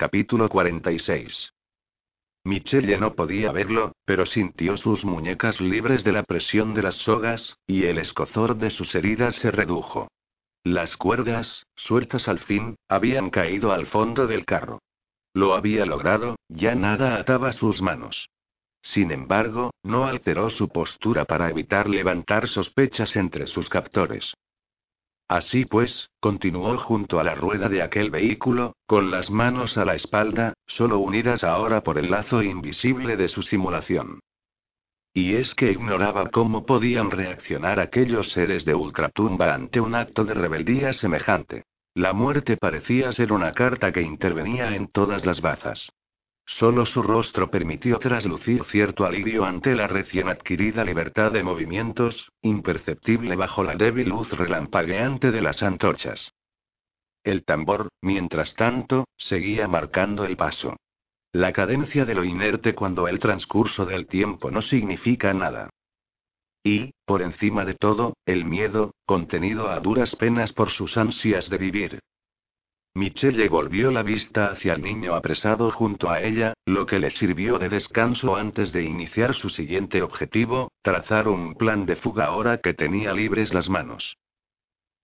[0.00, 1.52] Capítulo 46.
[2.44, 7.58] Michelle no podía verlo, pero sintió sus muñecas libres de la presión de las sogas,
[7.66, 10.08] y el escozor de sus heridas se redujo.
[10.64, 14.78] Las cuerdas, sueltas al fin, habían caído al fondo del carro.
[15.34, 18.30] Lo había logrado, ya nada ataba sus manos.
[18.80, 24.32] Sin embargo, no alteró su postura para evitar levantar sospechas entre sus captores.
[25.30, 29.94] Así pues, continuó junto a la rueda de aquel vehículo, con las manos a la
[29.94, 34.18] espalda, solo unidas ahora por el lazo invisible de su simulación.
[35.14, 40.34] Y es que ignoraba cómo podían reaccionar aquellos seres de ultratumba ante un acto de
[40.34, 41.62] rebeldía semejante.
[41.94, 45.90] La muerte parecía ser una carta que intervenía en todas las bazas.
[46.58, 53.36] Solo su rostro permitió traslucir cierto alivio ante la recién adquirida libertad de movimientos, imperceptible
[53.36, 56.32] bajo la débil luz relampagueante de las antorchas.
[57.22, 60.76] El tambor, mientras tanto, seguía marcando el paso.
[61.32, 65.70] La cadencia de lo inerte cuando el transcurso del tiempo no significa nada.
[66.64, 71.58] Y, por encima de todo, el miedo, contenido a duras penas por sus ansias de
[71.58, 72.00] vivir.
[72.94, 77.58] Michelle volvió la vista hacia el niño apresado junto a ella, lo que le sirvió
[77.58, 82.74] de descanso antes de iniciar su siguiente objetivo, trazar un plan de fuga ahora que
[82.74, 84.16] tenía libres las manos.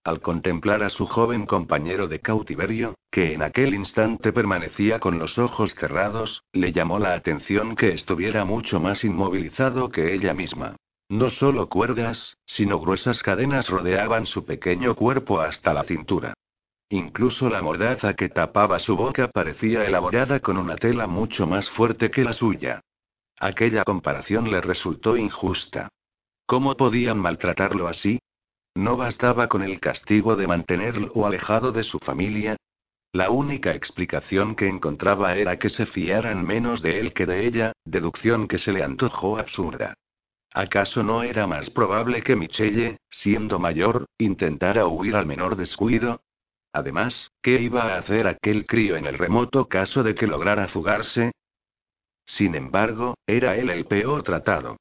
[0.03, 5.39] Al contemplar a su joven compañero de cautiverio, que en aquel instante permanecía con los
[5.39, 10.77] ojos cerrados, le llamó la atención que estuviera mucho más inmovilizado que ella misma.
[11.09, 16.35] No solo cuerdas, sino gruesas cadenas rodeaban su pequeño cuerpo hasta la cintura.
[16.89, 22.11] Incluso la mordaza que tapaba su boca parecía elaborada con una tela mucho más fuerte
[22.11, 22.80] que la suya.
[23.41, 25.89] Aquella comparación le resultó injusta.
[26.46, 28.20] ¿Cómo podían maltratarlo así?
[28.77, 32.57] ¿No bastaba con el castigo de mantenerlo alejado de su familia?
[33.13, 37.73] La única explicación que encontraba era que se fiaran menos de él que de ella,
[37.85, 39.95] deducción que se le antojó absurda.
[40.52, 46.20] ¿Acaso no era más probable que Michelle, siendo mayor, intentara huir al menor descuido?
[46.77, 51.33] Además, ¿qué iba a hacer aquel crío en el remoto caso de que lograra fugarse?
[52.27, 54.77] Sin embargo, era él el peor tratado.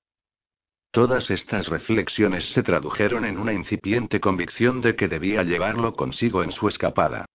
[0.92, 6.52] Todas estas reflexiones se tradujeron en una incipiente convicción de que debía llevarlo consigo en
[6.52, 7.28] su escapada.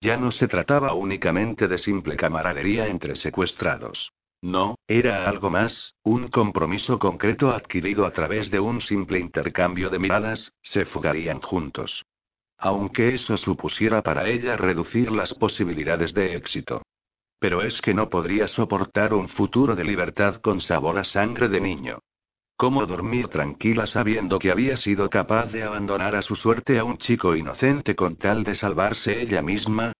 [0.00, 4.12] Ya no se trataba únicamente de simple camaradería entre secuestrados.
[4.42, 9.98] No, era algo más, un compromiso concreto adquirido a través de un simple intercambio de
[9.98, 12.04] miradas, se fugarían juntos
[12.64, 16.80] aunque eso supusiera para ella reducir las posibilidades de éxito.
[17.38, 21.60] Pero es que no podría soportar un futuro de libertad con sabor a sangre de
[21.60, 21.98] niño.
[22.56, 26.96] ¿Cómo dormir tranquila sabiendo que había sido capaz de abandonar a su suerte a un
[26.96, 29.92] chico inocente con tal de salvarse ella misma?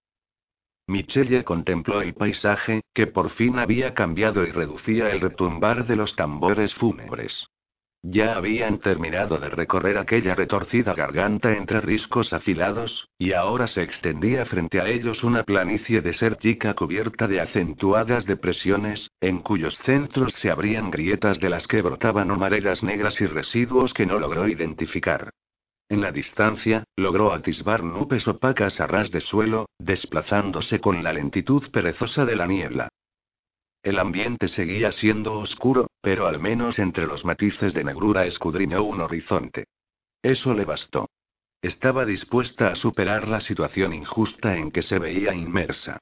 [0.87, 6.17] Michelle contempló el paisaje, que por fin había cambiado y reducía el retumbar de los
[6.17, 7.47] tambores fúnebres.
[8.06, 14.44] Ya habían terminado de recorrer aquella retorcida garganta entre riscos afilados, y ahora se extendía
[14.44, 20.91] frente a ellos una planicie desértica cubierta de acentuadas depresiones, en cuyos centros se abrían
[20.91, 25.31] grietas de las que brotaban humaredas negras y residuos que no logró identificar.
[25.88, 31.71] En la distancia, logró atisbar nubes opacas a ras de suelo, desplazándose con la lentitud
[31.71, 32.91] perezosa de la niebla.
[33.84, 39.03] El ambiente seguía siendo oscuro, pero al menos entre los matices de negrura escudriñó un
[39.03, 39.67] horizonte.
[40.22, 41.11] Eso le bastó.
[41.61, 45.99] Estaba dispuesta a superar la situación injusta en que se veía inmersa.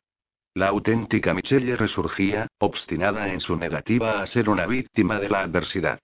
[0.55, 5.99] La auténtica Michelle resurgía, obstinada en su negativa a ser una víctima de la adversidad.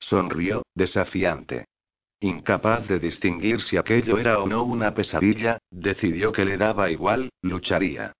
[0.00, 1.66] Sonrió, desafiante.
[2.20, 7.28] Incapaz de distinguir si aquello era o no una pesadilla, decidió que le daba igual,
[7.42, 8.14] lucharía.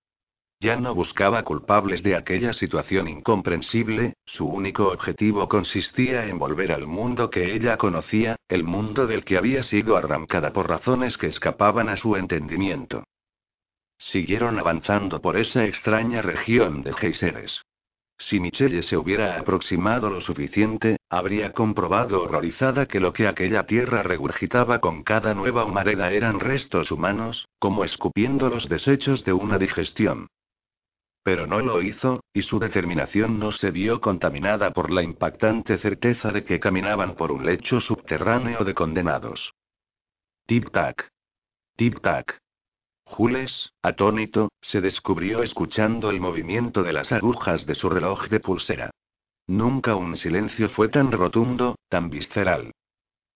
[0.61, 6.85] Ya no buscaba culpables de aquella situación incomprensible, su único objetivo consistía en volver al
[6.85, 11.87] mundo que ella conocía, el mundo del que había sido arrancada por razones que escapaban
[11.87, 13.05] a su entendimiento.
[13.97, 17.61] Siguieron avanzando por esa extraña región de geiseres.
[18.17, 24.03] Si Michelle se hubiera aproximado lo suficiente, habría comprobado horrorizada que lo que aquella tierra
[24.03, 30.27] regurgitaba con cada nueva humareda eran restos humanos, como escupiendo los desechos de una digestión.
[31.23, 36.31] Pero no lo hizo, y su determinación no se vio contaminada por la impactante certeza
[36.31, 39.53] de que caminaban por un lecho subterráneo de condenados.
[40.47, 41.09] Tic-tac.
[41.77, 42.39] Tic-tac.
[43.05, 48.91] Jules, atónito, se descubrió escuchando el movimiento de las agujas de su reloj de pulsera.
[49.47, 52.71] Nunca un silencio fue tan rotundo, tan visceral.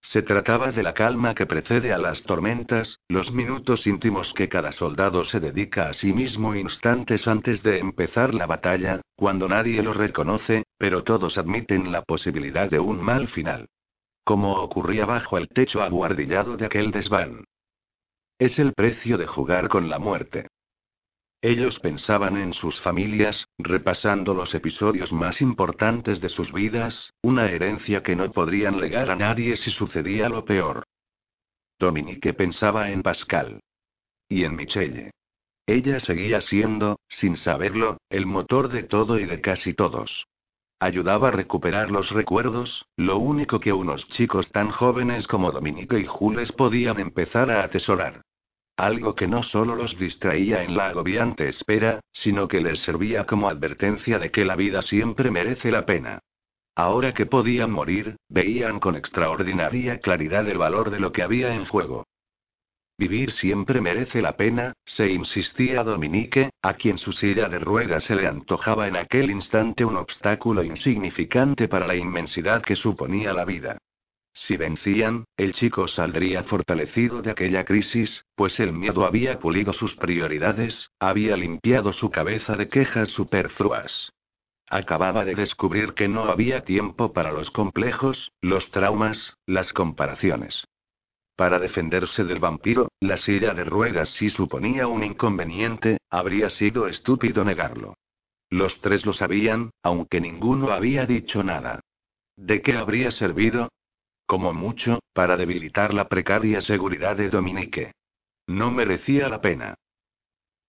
[0.03, 4.71] Se trataba de la calma que precede a las tormentas, los minutos íntimos que cada
[4.73, 9.93] soldado se dedica a sí mismo instantes antes de empezar la batalla, cuando nadie lo
[9.93, 13.69] reconoce, pero todos admiten la posibilidad de un mal final.
[14.25, 17.45] Como ocurría bajo el techo aguardillado de aquel desván.
[18.37, 20.47] Es el precio de jugar con la muerte.
[21.43, 28.01] Ellos pensaban en sus familias, repasando los episodios más importantes de sus vidas, una herencia
[28.01, 30.85] que no podrían legar a nadie si sucedía lo peor.
[31.77, 33.59] Dominique pensaba en Pascal.
[34.29, 35.11] Y en Michelle.
[35.67, 40.25] Ella seguía siendo, sin saberlo, el motor de todo y de casi todos.
[40.79, 46.05] Ayudaba a recuperar los recuerdos, lo único que unos chicos tan jóvenes como Dominique y
[46.05, 48.21] Jules podían empezar a atesorar.
[48.75, 53.47] Algo que no solo los distraía en la agobiante espera, sino que les servía como
[53.47, 56.19] advertencia de que la vida siempre merece la pena.
[56.75, 61.65] Ahora que podían morir, veían con extraordinaria claridad el valor de lo que había en
[61.65, 62.05] juego.
[62.97, 68.15] Vivir siempre merece la pena, se insistía Dominique, a quien su silla de ruedas se
[68.15, 73.77] le antojaba en aquel instante un obstáculo insignificante para la inmensidad que suponía la vida.
[74.33, 79.95] Si vencían, el chico saldría fortalecido de aquella crisis, pues el miedo había pulido sus
[79.95, 84.11] prioridades, había limpiado su cabeza de quejas superfluas.
[84.69, 90.65] Acababa de descubrir que no había tiempo para los complejos, los traumas, las comparaciones.
[91.35, 97.43] Para defenderse del vampiro, la silla de ruedas sí suponía un inconveniente, habría sido estúpido
[97.43, 97.95] negarlo.
[98.49, 101.81] Los tres lo sabían, aunque ninguno había dicho nada.
[102.35, 103.69] ¿De qué habría servido?
[104.25, 107.91] Como mucho, para debilitar la precaria seguridad de Dominique.
[108.47, 109.75] No merecía la pena.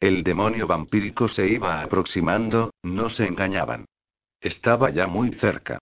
[0.00, 3.86] El demonio vampírico se iba aproximando, no se engañaban.
[4.40, 5.78] Estaba ya muy cerca.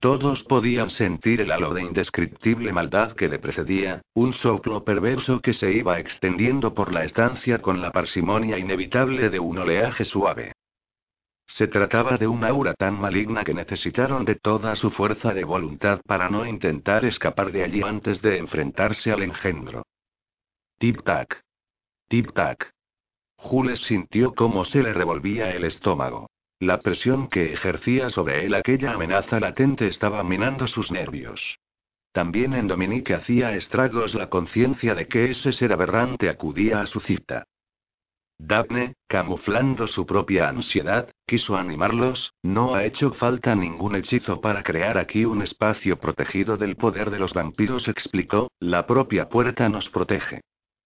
[0.00, 5.54] Todos podían sentir el halo de indescriptible maldad que le precedía, un soplo perverso que
[5.54, 10.52] se iba extendiendo por la estancia con la parsimonia inevitable de un oleaje suave.
[11.48, 16.00] Se trataba de un aura tan maligna que necesitaron de toda su fuerza de voluntad
[16.06, 19.82] para no intentar escapar de allí antes de enfrentarse al engendro.
[20.78, 21.40] Tic-tac.
[22.08, 22.70] Tic-tac.
[23.36, 26.28] Jules sintió cómo se le revolvía el estómago.
[26.60, 31.58] La presión que ejercía sobre él aquella amenaza latente estaba minando sus nervios.
[32.12, 37.00] También en Dominique hacía estragos la conciencia de que ese ser aberrante acudía a su
[37.00, 37.44] cita.
[38.40, 44.96] Daphne, camuflando su propia ansiedad, quiso animarlos, no ha hecho falta ningún hechizo para crear
[44.96, 50.40] aquí un espacio protegido del poder de los vampiros, explicó, la propia puerta nos protege.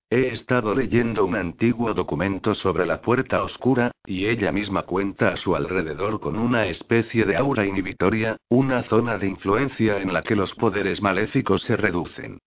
[0.09, 5.37] He estado leyendo un antiguo documento sobre la puerta oscura, y ella misma cuenta a
[5.37, 10.37] su alrededor con una especie de aura inhibitoria, una zona de influencia en la que
[10.37, 12.39] los poderes maléficos se reducen.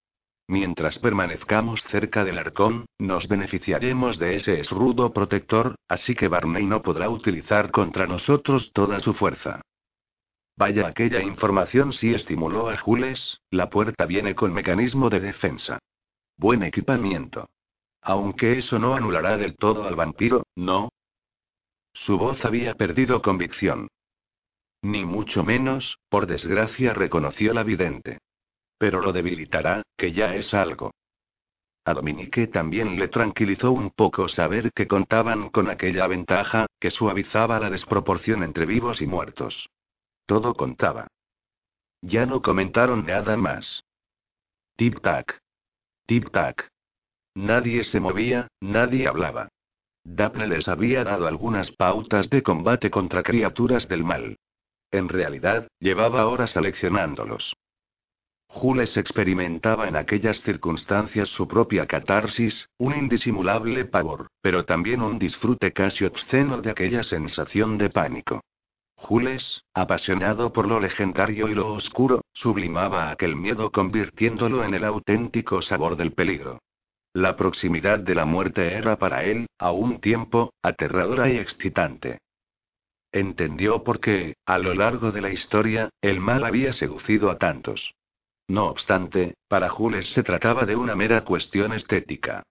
[0.47, 6.83] Mientras permanezcamos cerca del arcón, nos beneficiaremos de ese esrudo protector, así que Barney no
[6.83, 9.61] podrá utilizar contra nosotros toda su fuerza.
[10.57, 15.79] Vaya aquella información sí estimuló a Jules, la puerta viene con mecanismo de defensa.
[16.37, 17.49] Buen equipamiento.
[18.01, 20.89] Aunque eso no anulará del todo al vampiro, ¿no?
[21.93, 23.87] Su voz había perdido convicción.
[24.83, 28.19] Ni mucho menos, por desgracia reconoció la vidente.
[28.77, 30.91] Pero lo debilitará, que ya es algo.
[31.85, 37.59] A Dominique también le tranquilizó un poco saber que contaban con aquella ventaja, que suavizaba
[37.59, 39.69] la desproporción entre vivos y muertos.
[40.25, 41.07] Todo contaba.
[42.01, 43.83] Ya no comentaron nada más.
[44.77, 45.39] Tic-tac.
[46.07, 46.69] Tic-tac.
[47.35, 49.49] Nadie se movía, nadie hablaba.
[50.03, 54.37] Daphne les había dado algunas pautas de combate contra criaturas del mal.
[54.91, 57.53] En realidad, llevaba horas seleccionándolos.
[58.55, 65.73] Jules experimentaba en aquellas circunstancias su propia catarsis, un indisimulable pavor, pero también un disfrute
[65.73, 68.45] casi obsceno de aquella sensación de pánico.
[68.95, 75.61] Jules, apasionado por lo legendario y lo oscuro, sublimaba aquel miedo convirtiéndolo en el auténtico
[75.61, 76.59] sabor del peligro.
[77.11, 82.19] La proximidad de la muerte era para él, a un tiempo, aterradora y excitante.
[83.11, 87.93] Entendió por qué, a lo largo de la historia, el mal había seducido a tantos.
[88.47, 92.43] No obstante, para Jules se trataba de una mera cuestión estética.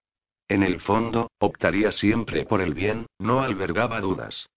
[0.47, 4.47] En el fondo, optaría siempre por el bien, no albergaba dudas.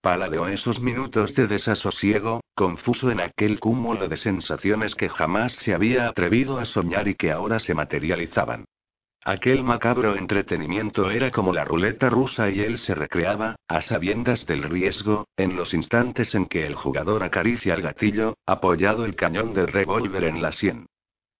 [0.00, 6.08] Paladeó esos minutos de desasosiego, confuso en aquel cúmulo de sensaciones que jamás se había
[6.08, 8.66] atrevido a soñar y que ahora se materializaban.
[9.26, 14.64] Aquel macabro entretenimiento era como la ruleta rusa y él se recreaba, a sabiendas del
[14.64, 19.68] riesgo, en los instantes en que el jugador acaricia el gatillo, apoyado el cañón del
[19.68, 20.84] revólver en la sien.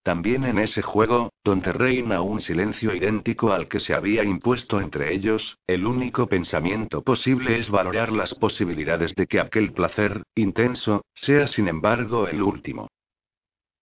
[0.02, 5.12] También en ese juego, donde reina un silencio idéntico al que se había impuesto entre
[5.12, 11.48] ellos, el único pensamiento posible es valorar las posibilidades de que aquel placer, intenso, sea
[11.48, 12.88] sin embargo el último.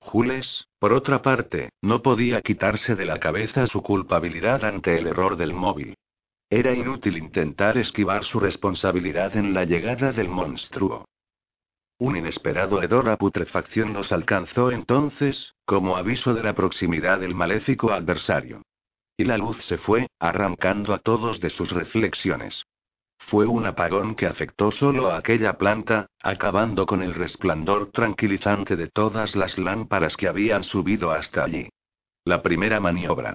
[0.04, 5.36] Jules, por otra parte, no podía quitarse de la cabeza su culpabilidad ante el error
[5.36, 5.94] del móvil.
[6.50, 11.06] Era inútil intentar esquivar su responsabilidad en la llegada del monstruo.
[11.98, 17.92] Un inesperado hedor a putrefacción los alcanzó entonces, como aviso de la proximidad del maléfico
[17.92, 18.62] adversario.
[19.16, 22.64] Y la luz se fue, arrancando a todos de sus reflexiones.
[23.28, 28.88] Fue un apagón que afectó solo a aquella planta, acabando con el resplandor tranquilizante de
[28.88, 31.68] todas las lámparas que habían subido hasta allí.
[32.24, 33.34] La primera maniobra.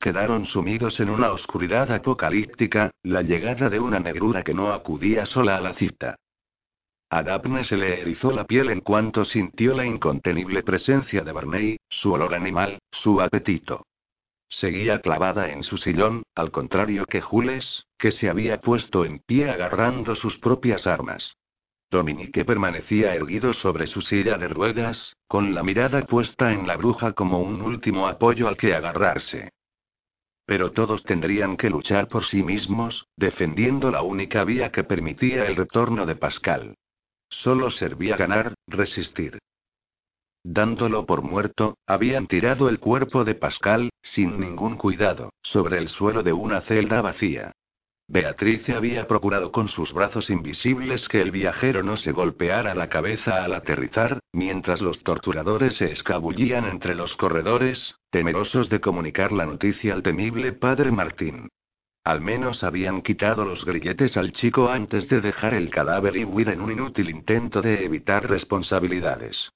[0.00, 5.56] Quedaron sumidos en una oscuridad apocalíptica, la llegada de una negrura que no acudía sola
[5.56, 6.16] a la cita.
[7.10, 11.76] A Daphne se le erizó la piel en cuanto sintió la incontenible presencia de Barney,
[11.88, 13.86] su olor animal, su apetito.
[14.48, 19.50] Seguía clavada en su sillón, al contrario que Jules, que se había puesto en pie
[19.50, 21.36] agarrando sus propias armas.
[21.90, 27.12] Dominique permanecía erguido sobre su silla de ruedas, con la mirada puesta en la bruja
[27.12, 29.50] como un último apoyo al que agarrarse.
[30.44, 35.56] Pero todos tendrían que luchar por sí mismos, defendiendo la única vía que permitía el
[35.56, 36.74] retorno de Pascal.
[37.28, 39.38] Solo servía ganar, resistir.
[40.50, 46.22] Dándolo por muerto, habían tirado el cuerpo de Pascal, sin ningún cuidado, sobre el suelo
[46.22, 47.52] de una celda vacía.
[48.08, 53.44] Beatrice había procurado con sus brazos invisibles que el viajero no se golpeara la cabeza
[53.44, 59.92] al aterrizar, mientras los torturadores se escabullían entre los corredores, temerosos de comunicar la noticia
[59.92, 61.50] al temible padre Martín.
[62.04, 66.48] Al menos habían quitado los grilletes al chico antes de dejar el cadáver y huir
[66.48, 69.50] en un inútil intento de evitar responsabilidades.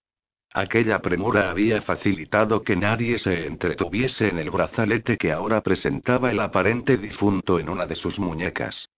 [0.55, 6.41] Aquella premura había facilitado que nadie se entretuviese en el brazalete que ahora presentaba el
[6.41, 8.91] aparente difunto en una de sus muñecas.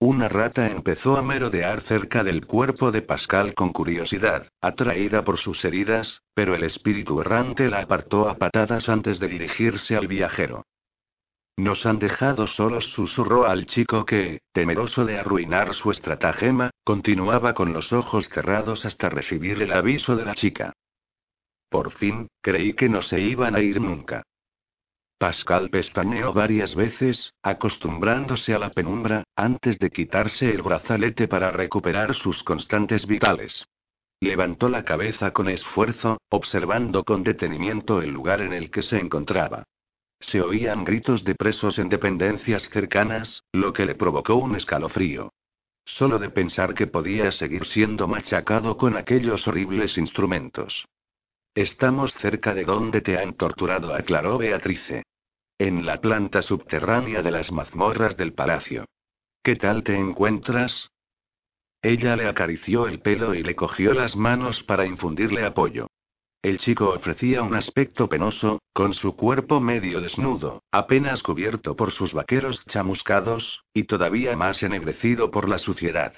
[0.00, 5.64] Una rata empezó a merodear cerca del cuerpo de Pascal con curiosidad, atraída por sus
[5.64, 10.64] heridas, pero el espíritu errante la apartó a patadas antes de dirigirse al viajero.
[11.56, 17.72] Nos han dejado solos, susurró al chico que, temeroso de arruinar su estratagema, continuaba con
[17.72, 20.72] los ojos cerrados hasta recibir el aviso de la chica.
[21.68, 24.22] Por fin, creí que no se iban a ir nunca.
[25.18, 32.14] Pascal pestañeó varias veces, acostumbrándose a la penumbra, antes de quitarse el brazalete para recuperar
[32.14, 33.66] sus constantes vitales.
[34.20, 39.64] Levantó la cabeza con esfuerzo, observando con detenimiento el lugar en el que se encontraba.
[40.22, 45.32] Se oían gritos de presos en dependencias cercanas, lo que le provocó un escalofrío.
[45.84, 50.86] Solo de pensar que podía seguir siendo machacado con aquellos horribles instrumentos.
[51.54, 55.02] Estamos cerca de donde te han torturado, aclaró Beatrice.
[55.58, 58.86] En la planta subterránea de las mazmorras del palacio.
[59.42, 60.88] ¿Qué tal te encuentras?
[61.82, 65.88] Ella le acarició el pelo y le cogió las manos para infundirle apoyo.
[66.42, 72.12] El chico ofrecía un aspecto penoso, con su cuerpo medio desnudo, apenas cubierto por sus
[72.12, 76.14] vaqueros chamuscados, y todavía más ennegrecido por la suciedad.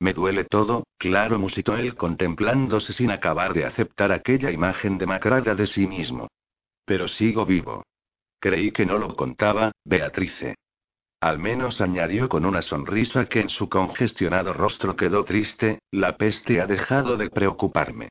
[0.00, 5.66] Me duele todo, claro, musitó él contemplándose sin acabar de aceptar aquella imagen demacrada de
[5.66, 6.28] sí mismo.
[6.86, 7.84] Pero sigo vivo.
[8.40, 10.54] Creí que no lo contaba, Beatrice.
[11.20, 16.62] Al menos añadió con una sonrisa que en su congestionado rostro quedó triste, la peste
[16.62, 18.08] ha dejado de preocuparme.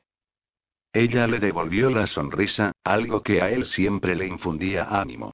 [0.92, 5.32] Ella le devolvió la sonrisa, algo que a él siempre le infundía ánimo.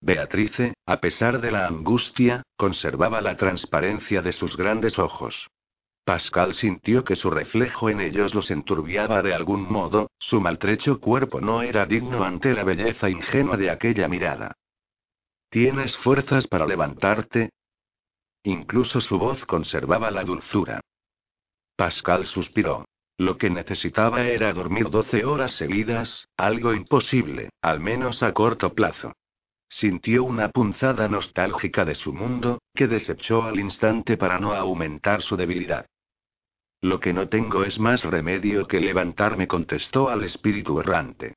[0.00, 5.48] Beatrice, a pesar de la angustia, conservaba la transparencia de sus grandes ojos.
[6.04, 11.40] Pascal sintió que su reflejo en ellos los enturbiaba de algún modo, su maltrecho cuerpo
[11.40, 14.56] no era digno ante la belleza ingenua de aquella mirada.
[15.50, 17.50] ¿Tienes fuerzas para levantarte?
[18.42, 20.80] Incluso su voz conservaba la dulzura.
[21.76, 22.84] Pascal suspiró.
[23.22, 29.12] Lo que necesitaba era dormir 12 horas seguidas, algo imposible, al menos a corto plazo.
[29.68, 35.36] Sintió una punzada nostálgica de su mundo, que desechó al instante para no aumentar su
[35.36, 35.86] debilidad.
[36.80, 41.34] Lo que no tengo es más remedio que levantarme, contestó al espíritu errante.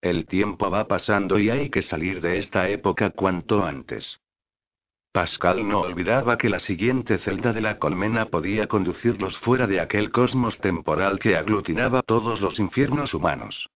[0.00, 4.20] El tiempo va pasando y hay que salir de esta época cuanto antes.
[5.14, 10.10] Pascal no olvidaba que la siguiente celda de la colmena podía conducirlos fuera de aquel
[10.10, 13.70] cosmos temporal que aglutinaba todos los infiernos humanos.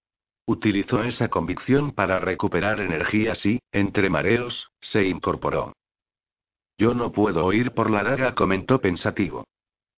[0.46, 5.74] Utilizó esa convicción para recuperar energías y, entre mareos, se incorporó.
[6.76, 9.46] Yo no puedo ir por la daga, comentó pensativo.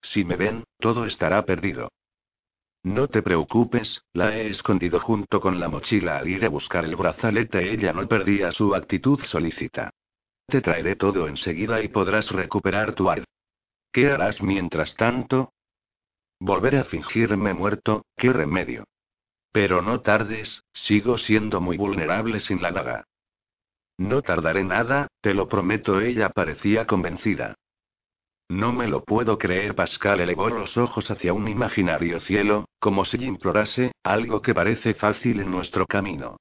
[0.02, 1.88] Si me ven, todo estará perdido.
[2.82, 6.96] No te preocupes, la he escondido junto con la mochila al ir a buscar el
[6.96, 7.72] brazalete.
[7.72, 9.90] Ella no perdía su actitud solícita.
[10.50, 13.24] Te traeré todo enseguida y podrás recuperar tu ar.
[13.92, 15.52] ¿Qué harás mientras tanto?
[16.40, 18.84] Volver a fingirme muerto, qué remedio.
[19.52, 23.04] Pero no tardes, sigo siendo muy vulnerable sin la daga.
[23.96, 26.00] No tardaré nada, te lo prometo.
[26.00, 27.54] Ella parecía convencida.
[28.48, 29.76] No me lo puedo creer.
[29.76, 35.40] Pascal elevó los ojos hacia un imaginario cielo, como si implorase, algo que parece fácil
[35.40, 36.38] en nuestro camino.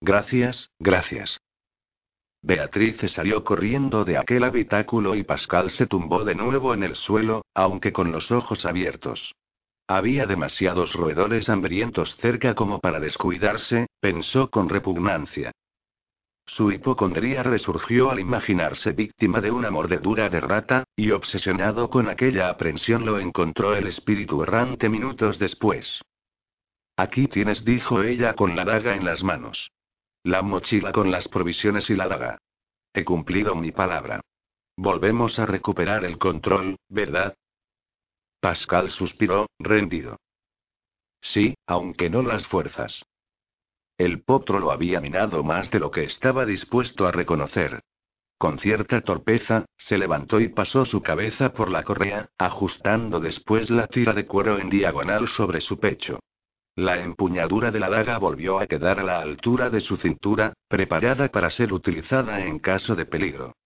[0.00, 1.40] Gracias, gracias.
[2.48, 7.44] Beatriz salió corriendo de aquel habitáculo y Pascal se tumbó de nuevo en el suelo,
[7.52, 9.34] aunque con los ojos abiertos.
[9.86, 15.52] Había demasiados roedores hambrientos cerca como para descuidarse, pensó con repugnancia.
[16.46, 22.48] Su hipocondría resurgió al imaginarse víctima de una mordedura de rata, y obsesionado con aquella
[22.48, 26.00] aprensión lo encontró el espíritu errante minutos después.
[26.96, 29.70] Aquí tienes, dijo ella con la daga en las manos.
[30.28, 32.36] La mochila con las provisiones y la daga.
[32.92, 34.20] He cumplido mi palabra.
[34.76, 37.34] Volvemos a recuperar el control, ¿verdad?
[38.38, 40.18] Pascal suspiró, rendido.
[41.22, 43.06] Sí, aunque no las fuerzas.
[43.96, 47.80] El potro lo había minado más de lo que estaba dispuesto a reconocer.
[48.36, 53.86] Con cierta torpeza, se levantó y pasó su cabeza por la correa, ajustando después la
[53.86, 56.20] tira de cuero en diagonal sobre su pecho.
[56.78, 61.26] La empuñadura de la daga volvió a quedar a la altura de su cintura, preparada
[61.26, 63.56] para ser utilizada en caso de peligro.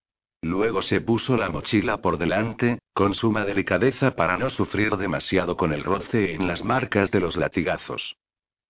[0.40, 5.75] Luego se puso la mochila por delante, con suma delicadeza para no sufrir demasiado con
[5.75, 8.17] el roce en las marcas de los latigazos.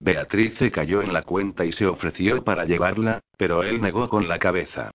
[0.01, 4.41] Beatrice cayó en la cuenta y se ofreció para llevarla, pero él negó con la
[4.41, 4.91] cabeza.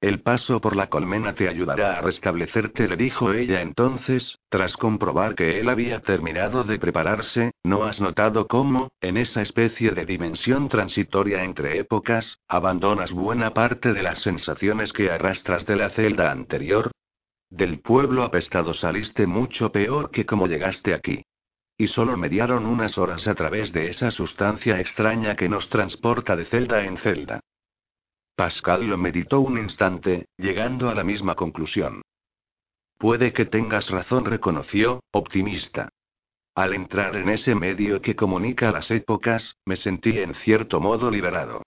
[0.00, 5.34] El paso por la colmena te ayudará a restablecerte, le dijo ella entonces, tras comprobar
[5.34, 10.68] que él había terminado de prepararse, ¿no has notado cómo, en esa especie de dimensión
[10.68, 16.92] transitoria entre épocas, abandonas buena parte de las sensaciones que arrastras de la celda anterior?
[17.50, 21.24] Del pueblo apestado saliste mucho peor que como llegaste aquí.
[21.76, 26.44] Y solo mediaron unas horas a través de esa sustancia extraña que nos transporta de
[26.44, 27.40] celda en celda.
[28.38, 32.02] Pascal lo meditó un instante, llegando a la misma conclusión.
[32.96, 35.88] Puede que tengas razón, reconoció, optimista.
[36.54, 41.62] Al entrar en ese medio que comunica las épocas, me sentí en cierto modo liberado.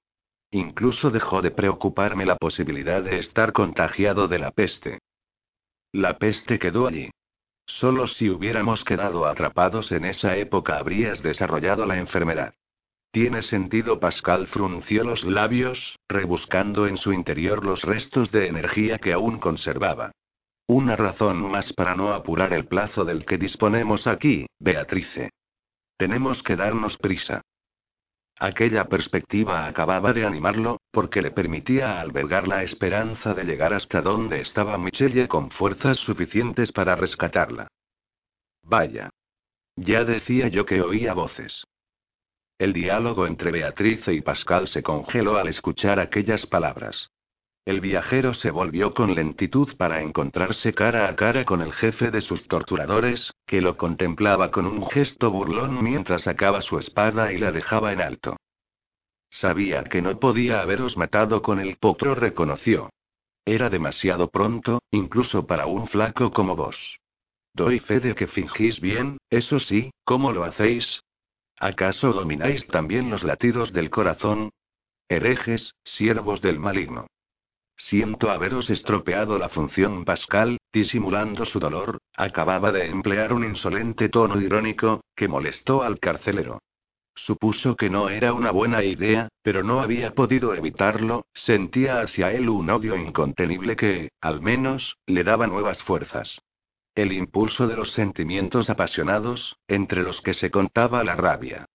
[0.49, 4.99] Incluso dejó de preocuparme la posibilidad de estar contagiado de la peste.
[5.91, 7.09] La peste quedó allí.
[7.65, 12.53] Solo si hubiéramos quedado atrapados en esa época habrías desarrollado la enfermedad.
[13.11, 19.11] Tiene sentido, Pascal frunció los labios, rebuscando en su interior los restos de energía que
[19.11, 20.11] aún conservaba.
[20.67, 25.29] Una razón más para no apurar el plazo del que disponemos aquí, Beatrice.
[25.97, 27.41] Tenemos que darnos prisa.
[28.39, 34.39] Aquella perspectiva acababa de animarlo, porque le permitía albergar la esperanza de llegar hasta donde
[34.39, 37.67] estaba Michelle con fuerzas suficientes para rescatarla.
[38.63, 39.09] Vaya.
[39.75, 41.65] Ya decía yo que oía voces.
[42.61, 47.09] El diálogo entre Beatrice y Pascal se congeló al escuchar aquellas palabras.
[47.65, 52.21] El viajero se volvió con lentitud para encontrarse cara a cara con el jefe de
[52.21, 57.51] sus torturadores, que lo contemplaba con un gesto burlón mientras sacaba su espada y la
[57.51, 58.37] dejaba en alto.
[59.31, 62.91] Sabía que no podía haberos matado con el potro, reconoció.
[63.43, 66.77] Era demasiado pronto, incluso para un flaco como vos.
[67.55, 71.01] Doy fe de que fingís bien, eso sí, ¿cómo lo hacéis?
[71.61, 74.49] ¿Acaso domináis también los latidos del corazón?
[75.07, 77.05] Herejes, siervos del maligno.
[77.77, 84.41] Siento haberos estropeado la función Pascal, disimulando su dolor, acababa de emplear un insolente tono
[84.41, 86.57] irónico, que molestó al carcelero.
[87.13, 92.49] Supuso que no era una buena idea, pero no había podido evitarlo, sentía hacia él
[92.49, 96.41] un odio incontenible que, al menos, le daba nuevas fuerzas.
[96.93, 101.65] El impulso de los sentimientos apasionados, entre los que se contaba la rabia.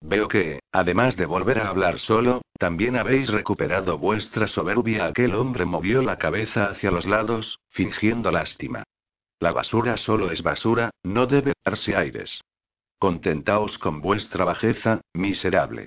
[0.00, 5.06] Veo que, además de volver a hablar solo, también habéis recuperado vuestra soberbia.
[5.06, 8.84] Aquel hombre movió la cabeza hacia los lados, fingiendo lástima.
[9.38, 12.40] La basura solo es basura, no debe darse aires.
[12.98, 15.86] Contentaos con vuestra bajeza, miserable.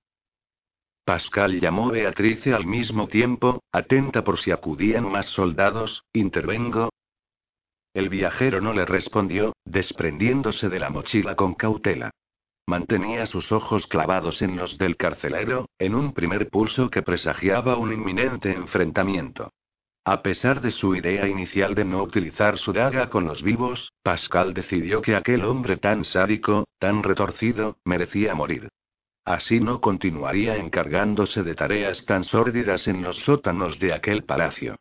[1.06, 6.90] Pascal llamó Beatrice al mismo tiempo, atenta por si acudían más soldados, intervengo.
[7.96, 12.12] El viajero no le respondió, desprendiéndose de la mochila con cautela.
[12.68, 17.94] Mantenía sus ojos clavados en los del carcelero, en un primer pulso que presagiaba un
[17.94, 19.54] inminente enfrentamiento.
[20.04, 24.54] A pesar de su idea inicial de no utilizar su daga con los vivos, Pascal
[24.54, 28.68] decidió que aquel hombre tan sádico, tan retorcido, merecía morir.
[29.24, 34.76] Así no continuaría encargándose de tareas tan sórdidas en los sótanos de aquel palacio.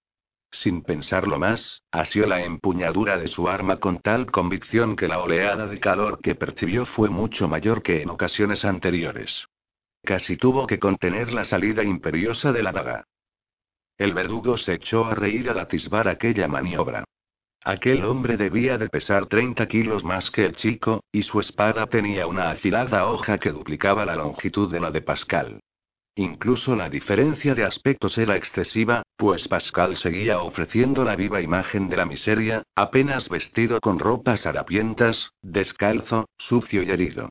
[0.63, 5.67] Sin pensarlo más, asió la empuñadura de su arma con tal convicción que la oleada
[5.67, 9.47] de calor que percibió fue mucho mayor que en ocasiones anteriores.
[10.05, 13.05] Casi tuvo que contener la salida imperiosa de la daga.
[13.99, 17.05] El verdugo se echó a reír al atisbar aquella maniobra.
[17.65, 22.27] Aquel hombre debía de pesar 30 kilos más que el chico, y su espada tenía
[22.27, 25.61] una afilada hoja que duplicaba la longitud de la de Pascal.
[26.17, 31.97] Incluso la diferencia de aspectos era excesiva, pues Pascal seguía ofreciendo la viva imagen de
[31.97, 37.29] la miseria, apenas vestido con ropas harapientas, descalzo, sucio y herido.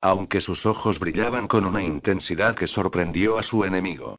[0.00, 4.18] Aunque sus ojos brillaban con una intensidad que sorprendió a su enemigo.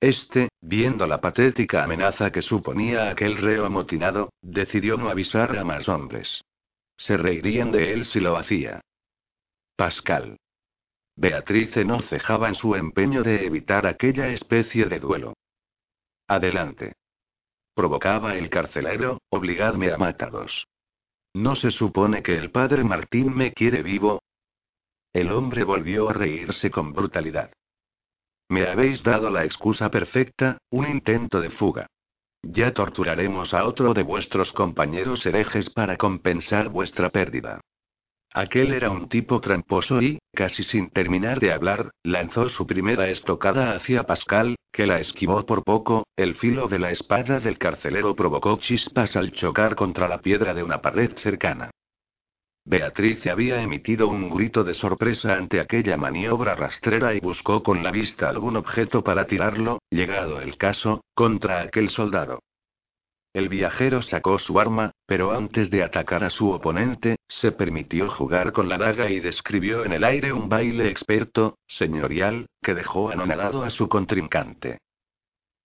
[0.00, 5.88] Este, viendo la patética amenaza que suponía aquel reo amotinado, decidió no avisar a más
[5.88, 6.42] hombres.
[6.96, 8.80] Se reirían de él si lo hacía.
[9.76, 10.36] Pascal.
[11.16, 15.34] Beatrice no cejaba en su empeño de evitar aquella especie de duelo.
[16.28, 16.92] Adelante.
[17.74, 20.66] Provocaba el carcelero, obligadme a mataros.
[21.34, 24.20] ¿No se supone que el padre Martín me quiere vivo?
[25.14, 27.50] El hombre volvió a reírse con brutalidad.
[28.50, 31.86] Me habéis dado la excusa perfecta, un intento de fuga.
[32.42, 37.60] Ya torturaremos a otro de vuestros compañeros herejes para compensar vuestra pérdida.
[38.34, 43.72] Aquel era un tipo tramposo y, casi sin terminar de hablar, lanzó su primera estocada
[43.72, 48.58] hacia Pascal, que la esquivó por poco, el filo de la espada del carcelero provocó
[48.58, 51.70] chispas al chocar contra la piedra de una pared cercana.
[52.64, 57.90] Beatriz había emitido un grito de sorpresa ante aquella maniobra rastrera y buscó con la
[57.90, 62.40] vista algún objeto para tirarlo, llegado el caso, contra aquel soldado.
[63.38, 68.50] El viajero sacó su arma, pero antes de atacar a su oponente, se permitió jugar
[68.50, 73.62] con la daga y describió en el aire un baile experto, señorial, que dejó anonadado
[73.62, 74.78] a su contrincante.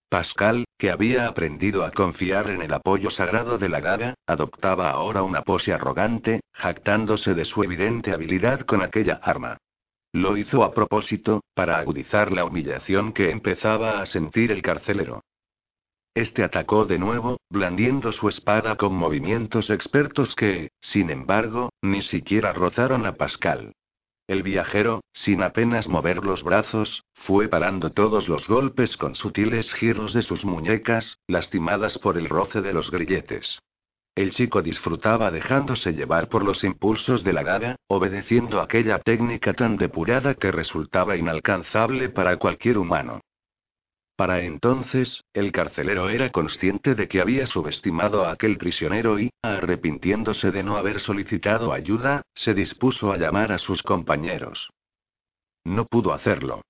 [0.08, 5.24] Pascal, que había aprendido a confiar en el apoyo sagrado de la daga, adoptaba ahora
[5.24, 9.58] una pose arrogante, jactándose de su evidente habilidad con aquella arma.
[10.12, 15.24] Lo hizo a propósito, para agudizar la humillación que empezaba a sentir el carcelero.
[16.14, 22.52] Este atacó de nuevo, blandiendo su espada con movimientos expertos que, sin embargo, ni siquiera
[22.52, 23.72] rozaron a Pascal.
[24.28, 30.14] El viajero, sin apenas mover los brazos, fue parando todos los golpes con sutiles giros
[30.14, 33.58] de sus muñecas, lastimadas por el roce de los grilletes.
[34.14, 39.76] El chico disfrutaba dejándose llevar por los impulsos de la daga, obedeciendo aquella técnica tan
[39.76, 43.20] depurada que resultaba inalcanzable para cualquier humano.
[44.16, 50.52] Para entonces, el carcelero era consciente de que había subestimado a aquel prisionero y, arrepintiéndose
[50.52, 54.70] de no haber solicitado ayuda, se dispuso a llamar a sus compañeros.
[55.64, 56.62] No pudo hacerlo.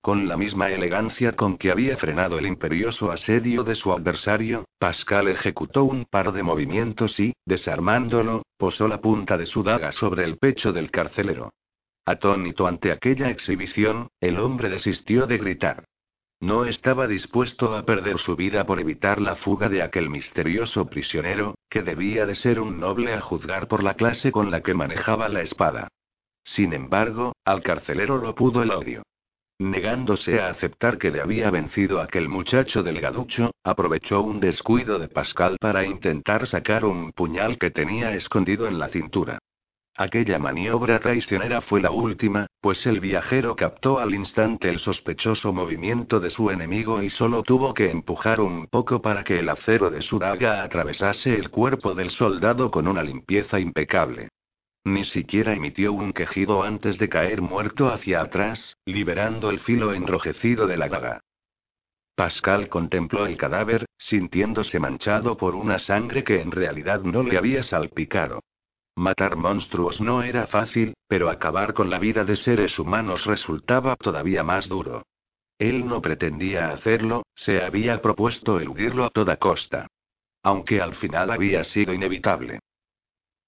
[0.00, 5.28] Con la misma elegancia con que había frenado el imperioso asedio de su adversario, Pascal
[5.28, 10.38] ejecutó un par de movimientos y, desarmándolo, posó la punta de su daga sobre el
[10.38, 11.50] pecho del carcelero.
[12.06, 15.84] Atónito ante aquella exhibición, el hombre desistió de gritar.
[16.40, 21.54] No estaba dispuesto a perder su vida por evitar la fuga de aquel misterioso prisionero,
[21.70, 25.28] que debía de ser un noble a juzgar por la clase con la que manejaba
[25.30, 25.88] la espada.
[26.44, 29.02] Sin embargo, al carcelero lo pudo el odio.
[29.58, 35.56] Negándose a aceptar que le había vencido aquel muchacho delgaducho, aprovechó un descuido de Pascal
[35.58, 39.38] para intentar sacar un puñal que tenía escondido en la cintura.
[39.98, 46.20] Aquella maniobra traicionera fue la última, pues el viajero captó al instante el sospechoso movimiento
[46.20, 50.02] de su enemigo y solo tuvo que empujar un poco para que el acero de
[50.02, 54.28] su daga atravesase el cuerpo del soldado con una limpieza impecable.
[54.84, 60.66] Ni siquiera emitió un quejido antes de caer muerto hacia atrás, liberando el filo enrojecido
[60.66, 61.20] de la daga.
[62.14, 67.62] Pascal contempló el cadáver, sintiéndose manchado por una sangre que en realidad no le había
[67.62, 68.40] salpicado.
[68.96, 74.42] Matar monstruos no era fácil, pero acabar con la vida de seres humanos resultaba todavía
[74.42, 75.04] más duro.
[75.58, 79.86] Él no pretendía hacerlo, se había propuesto eludirlo a toda costa.
[80.42, 82.60] Aunque al final había sido inevitable.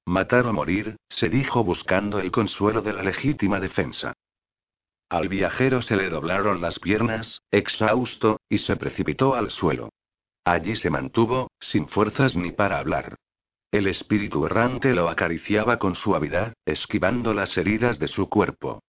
[0.04, 4.12] Matar o morir, se dijo buscando el consuelo de la legítima defensa.
[5.08, 9.88] Al viajero se le doblaron las piernas, exhausto, y se precipitó al suelo.
[10.44, 13.16] Allí se mantuvo, sin fuerzas ni para hablar.
[13.70, 18.83] El espíritu errante lo acariciaba con suavidad, esquivando las heridas de su cuerpo.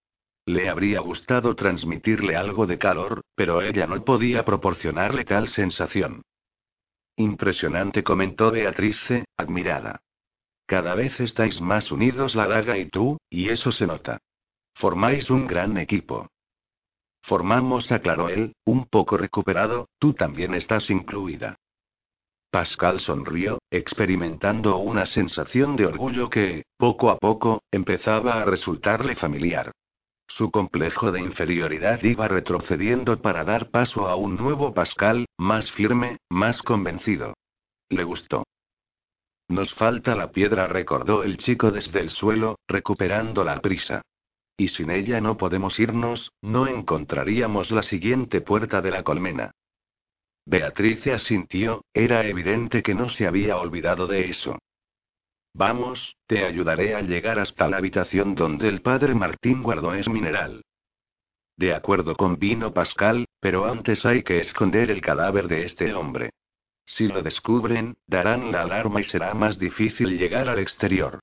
[0.46, 6.22] Le habría gustado transmitirle algo de calor, pero ella no podía proporcionarle tal sensación.
[7.18, 10.00] Impresionante, comentó Beatrice, admirada.
[10.66, 14.20] Cada vez estáis más unidos la daga y tú, y eso se nota.
[14.76, 16.30] Formáis un gran equipo.
[17.24, 21.58] Formamos, aclaró él, un poco recuperado, tú también estás incluida.
[22.52, 29.72] Pascal sonrió, experimentando una sensación de orgullo que, poco a poco, empezaba a resultarle familiar.
[30.28, 36.18] Su complejo de inferioridad iba retrocediendo para dar paso a un nuevo Pascal, más firme,
[36.30, 37.36] más convencido.
[37.90, 38.44] Le gustó.
[39.48, 44.02] Nos falta la piedra, recordó el chico desde el suelo, recuperando la prisa.
[44.58, 49.52] Y sin ella no podemos irnos, no encontraríamos la siguiente puerta de la colmena.
[50.50, 54.58] Beatriz asintió, era evidente que no se había olvidado de eso.
[55.54, 60.64] Vamos, te ayudaré a llegar hasta la habitación donde el padre Martín guardó es mineral.
[61.56, 66.32] De acuerdo con Vino Pascal, pero antes hay que esconder el cadáver de este hombre.
[66.88, 71.20] Si lo descubren, darán la alarma y será más difícil llegar al exterior.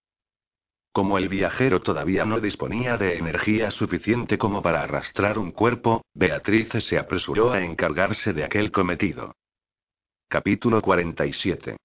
[0.96, 6.70] Como el viajero todavía no disponía de energía suficiente como para arrastrar un cuerpo, Beatriz
[6.88, 9.34] se apresuró a encargarse de aquel cometido.
[10.26, 11.76] Capítulo 47.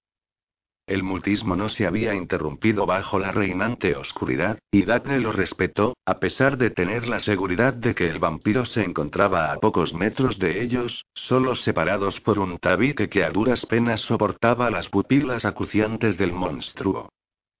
[0.86, 6.18] El mutismo no se había interrumpido bajo la reinante oscuridad, y Daphne lo respetó, a
[6.18, 10.62] pesar de tener la seguridad de que el vampiro se encontraba a pocos metros de
[10.62, 16.32] ellos, solo separados por un tabique que a duras penas soportaba las pupilas acuciantes del
[16.32, 17.10] monstruo.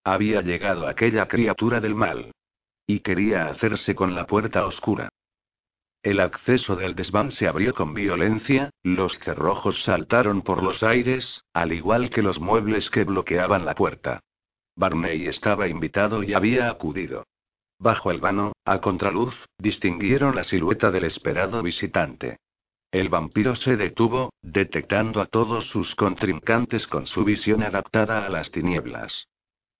[0.04, 2.32] Había llegado aquella criatura del mal.
[2.86, 5.08] Y quería hacerse con la puerta oscura.
[6.02, 11.72] El acceso del desván se abrió con violencia, los cerrojos saltaron por los aires, al
[11.72, 14.20] igual que los muebles que bloqueaban la puerta.
[14.74, 17.24] Barney estaba invitado y había acudido.
[17.78, 22.38] Bajo el vano, a contraluz, distinguieron la silueta del esperado visitante.
[22.90, 28.50] El vampiro se detuvo, detectando a todos sus contrincantes con su visión adaptada a las
[28.50, 29.28] tinieblas.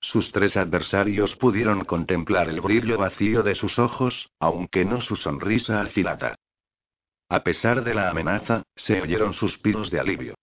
[0.02, 5.80] Sus tres adversarios pudieron contemplar el brillo vacío de sus ojos, aunque no su sonrisa
[5.80, 6.34] afilada.
[7.28, 10.34] A pesar de la amenaza, se oyeron suspiros de alivio.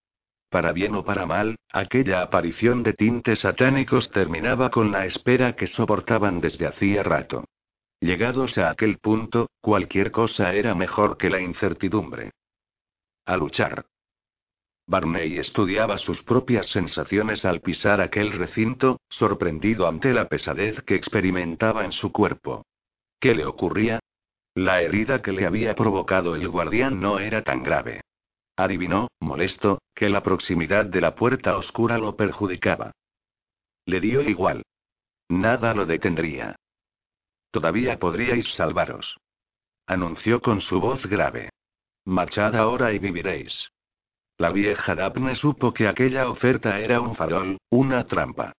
[0.50, 5.68] Para bien o para mal, aquella aparición de tintes satánicos terminaba con la espera que
[5.68, 7.44] soportaban desde hacía rato.
[8.00, 12.32] Llegados a aquel punto, cualquier cosa era mejor que la incertidumbre.
[13.26, 13.86] A luchar.
[14.90, 21.86] Barney estudiaba sus propias sensaciones al pisar aquel recinto, sorprendido ante la pesadez que experimentaba
[21.86, 22.66] en su cuerpo.
[23.20, 24.00] ¿Qué le ocurría?
[24.56, 28.02] La herida que le había provocado el guardián no era tan grave.
[28.58, 32.92] Adivinó, molesto, que la proximidad de la puerta oscura lo perjudicaba.
[33.86, 34.64] Le dio igual.
[35.30, 36.56] Nada lo detendría.
[37.52, 39.18] Todavía podríais salvaros.
[39.86, 41.52] Anunció con su voz grave.
[42.06, 43.70] Marchad ahora y viviréis.
[44.40, 48.54] La vieja Daphne supo que aquella oferta era un farol, una trampa.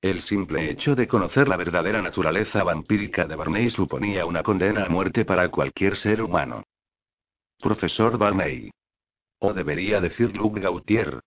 [0.00, 4.88] El simple hecho de conocer la verdadera naturaleza vampírica de Barney suponía una condena a
[4.88, 6.64] muerte para cualquier ser humano.
[7.60, 8.72] Profesor Barney.
[9.38, 11.20] O debería decir Luke Gautier.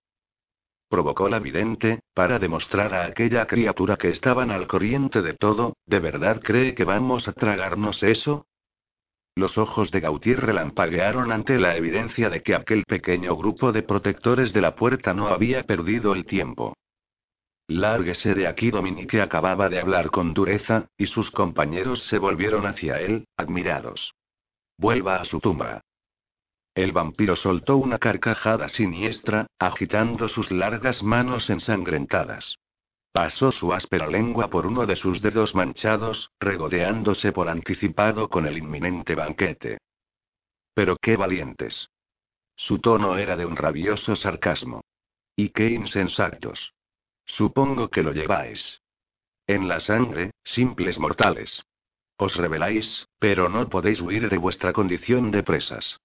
[0.89, 5.99] Provocó la vidente, para demostrar a aquella criatura que estaban al corriente de todo, ¿de
[5.99, 8.45] verdad cree que vamos a tragarnos eso?
[9.37, 14.53] Los ojos de Gautier relampaguearon ante la evidencia de que aquel pequeño grupo de protectores
[14.53, 16.73] de la puerta no había perdido el tiempo.
[17.67, 23.01] Lárguese de aquí, Dominique acababa de hablar con dureza, y sus compañeros se volvieron hacia
[23.01, 24.13] él, admirados.
[24.77, 25.81] Vuelva a su tumba.
[26.73, 32.57] El vampiro soltó una carcajada siniestra, agitando sus largas manos ensangrentadas.
[33.15, 38.57] Pasó su áspera lengua por uno de sus dedos manchados, regodeándose por anticipado con el
[38.57, 39.77] inminente banquete.
[40.73, 41.87] Pero qué valientes.
[42.57, 44.81] Su tono era de un rabioso sarcasmo.
[45.33, 46.73] Y qué insensatos.
[47.25, 48.81] Supongo que lo lleváis.
[49.47, 51.63] En la sangre, simples mortales.
[52.17, 56.01] Os rebeláis, pero no podéis huir de vuestra condición de presas.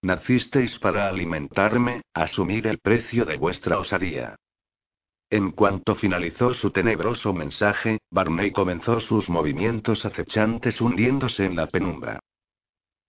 [0.00, 4.36] Nacisteis para alimentarme, asumir el precio de vuestra osadía.
[5.34, 12.20] En cuanto finalizó su tenebroso mensaje, Barney comenzó sus movimientos acechantes hundiéndose en la penumbra.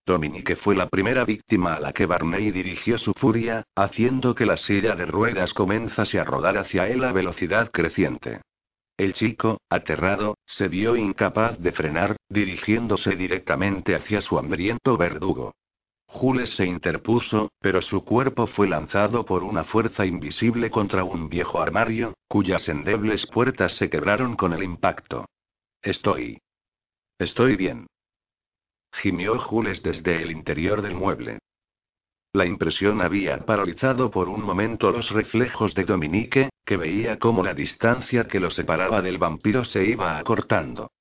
[0.08, 4.58] Dominique fue la primera víctima a la que Barney dirigió su furia, haciendo que la
[4.58, 8.42] silla de ruedas comenzase a rodar hacia él a velocidad creciente.
[8.98, 15.54] El chico, aterrado, se vio incapaz de frenar, dirigiéndose directamente hacia su hambriento verdugo.
[16.15, 21.60] Jules se interpuso, pero su cuerpo fue lanzado por una fuerza invisible contra un viejo
[21.60, 25.25] armario, cuyas endebles puertas se quebraron con el impacto.
[25.82, 26.39] Estoy.
[27.19, 27.88] Estoy bien.
[28.93, 31.39] Gimió Jules desde el interior del mueble.
[32.32, 37.54] La impresión había paralizado por un momento los reflejos de Dominique, que veía cómo la
[37.54, 40.91] distancia que lo separaba del vampiro se iba acortando.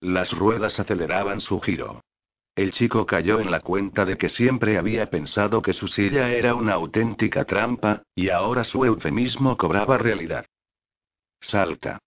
[0.00, 2.00] Las ruedas aceleraban su giro.
[2.54, 6.54] El chico cayó en la cuenta de que siempre había pensado que su silla era
[6.54, 10.44] una auténtica trampa, y ahora su eufemismo cobraba realidad.
[11.40, 11.98] Salta.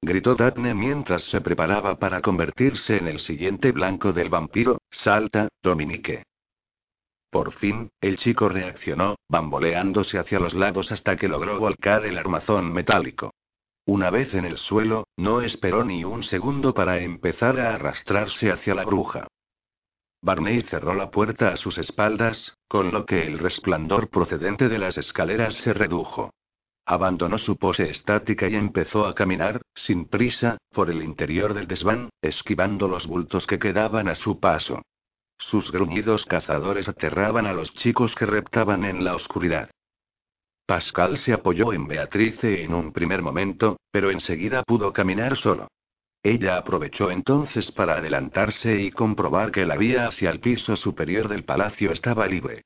[0.00, 4.78] Gritó Daphne mientras se preparaba para convertirse en el siguiente blanco del vampiro.
[4.90, 6.22] Salta, Dominique.
[7.28, 12.72] Por fin, el chico reaccionó, bamboleándose hacia los lados hasta que logró volcar el armazón
[12.72, 13.32] metálico.
[13.84, 18.74] Una vez en el suelo, no esperó ni un segundo para empezar a arrastrarse hacia
[18.74, 19.26] la bruja.
[20.22, 24.98] Barney cerró la puerta a sus espaldas, con lo que el resplandor procedente de las
[24.98, 26.30] escaleras se redujo.
[26.84, 32.10] Abandonó su pose estática y empezó a caminar, sin prisa, por el interior del desván,
[32.20, 34.82] esquivando los bultos que quedaban a su paso.
[35.38, 39.70] Sus gruñidos cazadores aterraban a los chicos que reptaban en la oscuridad.
[40.66, 45.68] Pascal se apoyó en Beatrice en un primer momento, pero enseguida pudo caminar solo.
[46.22, 51.44] Ella aprovechó entonces para adelantarse y comprobar que la vía hacia el piso superior del
[51.44, 52.64] palacio estaba libre.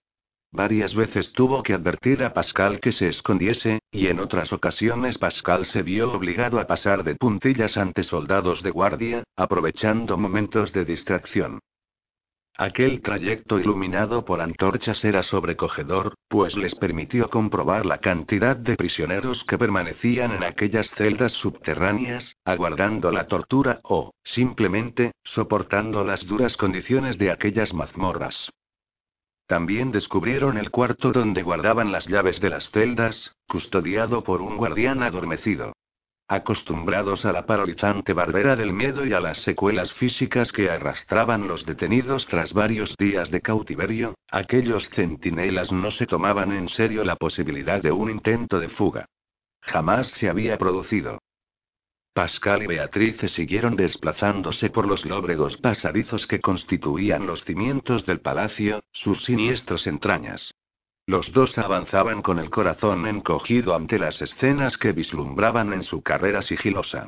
[0.50, 5.66] Varias veces tuvo que advertir a Pascal que se escondiese, y en otras ocasiones Pascal
[5.66, 11.60] se vio obligado a pasar de puntillas ante soldados de guardia, aprovechando momentos de distracción.
[12.56, 19.42] Aquel trayecto iluminado por antorchas era sobrecogedor, pues les permitió comprobar la cantidad de prisioneros
[19.48, 27.18] que permanecían en aquellas celdas subterráneas, aguardando la tortura o, simplemente, soportando las duras condiciones
[27.18, 28.52] de aquellas mazmorras.
[29.48, 35.02] También descubrieron el cuarto donde guardaban las llaves de las celdas, custodiado por un guardián
[35.02, 35.72] adormecido.
[36.26, 41.66] Acostumbrados a la paralizante barrera del miedo y a las secuelas físicas que arrastraban los
[41.66, 47.82] detenidos tras varios días de cautiverio, aquellos centinelas no se tomaban en serio la posibilidad
[47.82, 49.06] de un intento de fuga.
[49.60, 51.18] Jamás se había producido.
[52.14, 58.82] Pascal y Beatrice siguieron desplazándose por los lóbregos pasadizos que constituían los cimientos del palacio,
[58.92, 60.54] sus siniestros entrañas.
[61.06, 66.40] Los dos avanzaban con el corazón encogido ante las escenas que vislumbraban en su carrera
[66.40, 67.06] sigilosa.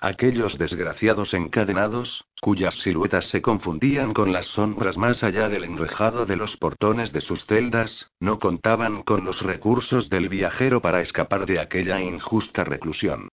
[0.00, 6.36] Aquellos desgraciados encadenados, cuyas siluetas se confundían con las sombras más allá del enrejado de
[6.36, 11.60] los portones de sus celdas, no contaban con los recursos del viajero para escapar de
[11.60, 13.28] aquella injusta reclusión.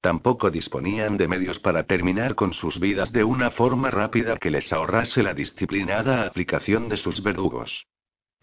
[0.00, 4.72] Tampoco disponían de medios para terminar con sus vidas de una forma rápida que les
[4.72, 7.86] ahorrase la disciplinada aplicación de sus verdugos.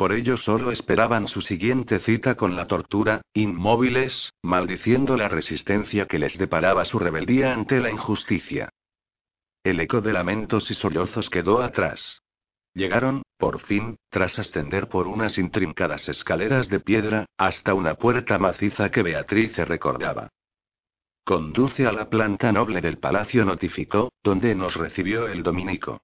[0.01, 6.17] Por ello solo esperaban su siguiente cita con la tortura, inmóviles, maldiciendo la resistencia que
[6.17, 8.69] les deparaba su rebeldía ante la injusticia.
[9.63, 12.23] El eco de lamentos y sollozos quedó atrás.
[12.73, 18.89] Llegaron, por fin, tras ascender por unas intrincadas escaleras de piedra, hasta una puerta maciza
[18.89, 20.29] que Beatriz recordaba.
[21.23, 26.01] Conduce a la planta noble del palacio, notificó, donde nos recibió el dominico.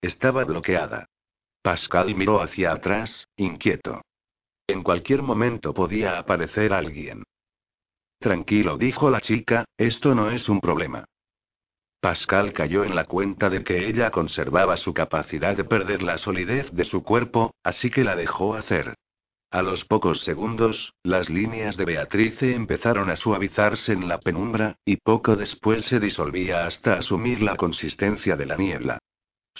[0.00, 1.08] Estaba bloqueada.
[1.62, 4.00] Pascal miró hacia atrás, inquieto.
[4.66, 7.24] En cualquier momento podía aparecer alguien.
[8.18, 11.04] Tranquilo, dijo la chica, esto no es un problema.
[12.00, 16.70] Pascal cayó en la cuenta de que ella conservaba su capacidad de perder la solidez
[16.72, 18.94] de su cuerpo, así que la dejó hacer.
[19.50, 24.96] A los pocos segundos, las líneas de Beatrice empezaron a suavizarse en la penumbra, y
[24.96, 28.98] poco después se disolvía hasta asumir la consistencia de la niebla.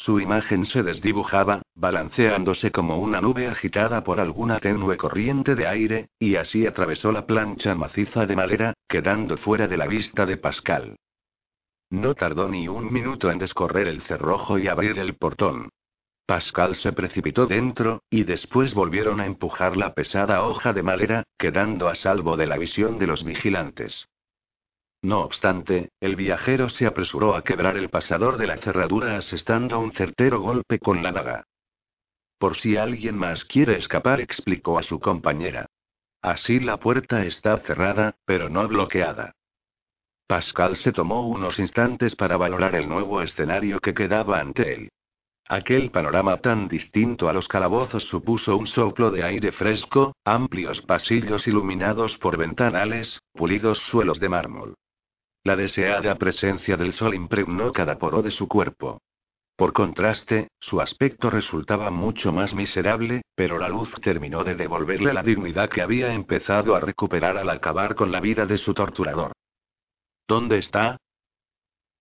[0.04, 6.08] Su imagen se desdibujaba, balanceándose como una nube agitada por alguna tenue corriente de aire,
[6.18, 10.96] y así atravesó la plancha maciza de madera, quedando fuera de la vista de Pascal.
[11.90, 15.68] No tardó ni un minuto en descorrer el cerrojo y abrir el portón.
[16.24, 21.90] Pascal se precipitó dentro, y después volvieron a empujar la pesada hoja de madera, quedando
[21.90, 24.06] a salvo de la visión de los vigilantes.
[25.02, 29.92] No obstante, el viajero se apresuró a quebrar el pasador de la cerradura asestando un
[29.92, 31.44] certero golpe con la daga.
[32.38, 35.66] Por si alguien más quiere escapar, explicó a su compañera.
[36.22, 39.32] Así la puerta está cerrada, pero no bloqueada.
[40.26, 44.90] Pascal se tomó unos instantes para valorar el nuevo escenario que quedaba ante él.
[45.48, 51.48] Aquel panorama tan distinto a los calabozos supuso un soplo de aire fresco, amplios pasillos
[51.48, 54.76] iluminados por ventanales, pulidos suelos de mármol.
[55.42, 59.00] La deseada presencia del sol impregnó cada poro de su cuerpo.
[59.56, 65.22] Por contraste, su aspecto resultaba mucho más miserable, pero la luz terminó de devolverle la
[65.22, 69.32] dignidad que había empezado a recuperar al acabar con la vida de su torturador.
[70.26, 70.96] ¿Dónde está?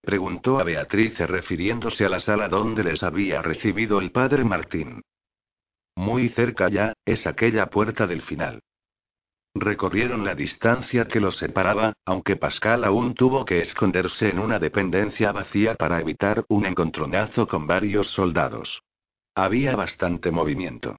[0.01, 5.01] preguntó a Beatriz refiriéndose a la sala donde les había recibido el padre Martín.
[5.95, 8.61] Muy cerca ya, es aquella puerta del final.
[9.61, 15.33] Recorrieron la distancia que los separaba, aunque Pascal aún tuvo que esconderse en una dependencia
[15.33, 18.81] vacía para evitar un encontronazo con varios soldados.
[19.35, 20.95] Había bastante movimiento.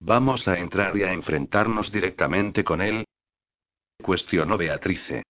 [0.00, 3.04] ¿Vamos a entrar y a enfrentarnos directamente con él?
[4.02, 5.24] cuestionó Beatrice.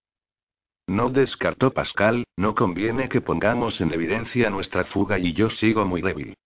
[0.86, 6.02] No descartó Pascal, no conviene que pongamos en evidencia nuestra fuga y yo sigo muy
[6.02, 6.36] débil.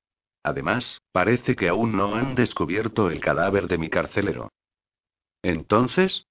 [0.43, 4.49] Además, parece que aún no han descubierto el cadáver de mi carcelero.
[5.43, 6.26] Entonces,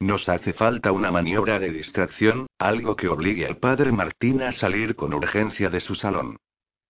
[0.00, 4.96] nos hace falta una maniobra de distracción, algo que obligue al padre Martín a salir
[4.96, 6.36] con urgencia de su salón.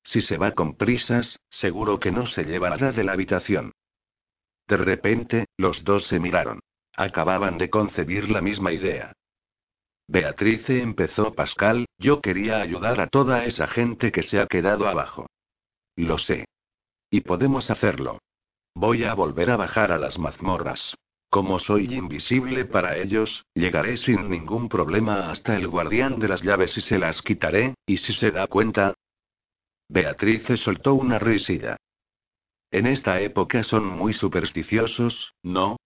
[0.05, 3.73] Si se va con prisas, seguro que no se lleva nada de la habitación.
[4.67, 6.61] De repente, los dos se miraron.
[6.97, 9.13] Acababan de concebir la misma idea.
[10.07, 15.27] Beatrice empezó Pascal, yo quería ayudar a toda esa gente que se ha quedado abajo.
[15.97, 16.47] Lo sé.
[17.11, 18.19] Y podemos hacerlo.
[18.75, 20.97] Voy a volver a bajar a las mazmorras.
[21.35, 26.79] Como soy invisible para ellos, llegaré sin ningún problema hasta el guardián de las llaves
[26.79, 28.95] y se las quitaré, y si se da cuenta...
[29.89, 31.77] Beatriz soltó una risilla.
[32.71, 35.77] En esta época son muy supersticiosos, ¿no?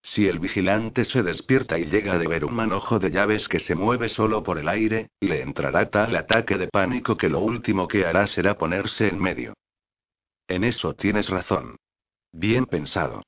[0.00, 3.74] Si el vigilante se despierta y llega de ver un manojo de llaves que se
[3.74, 8.06] mueve solo por el aire, le entrará tal ataque de pánico que lo último que
[8.06, 9.54] hará será ponerse en medio.
[10.46, 11.74] En eso tienes razón.
[12.30, 13.22] Bien pensado.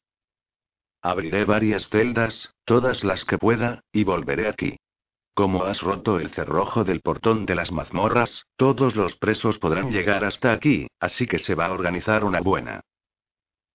[1.07, 4.77] Abriré varias celdas, todas las que pueda, y volveré aquí.
[5.35, 10.25] Como has roto el cerrojo del portón de las mazmorras, todos los presos podrán llegar
[10.25, 12.81] hasta aquí, así que se va a organizar una buena.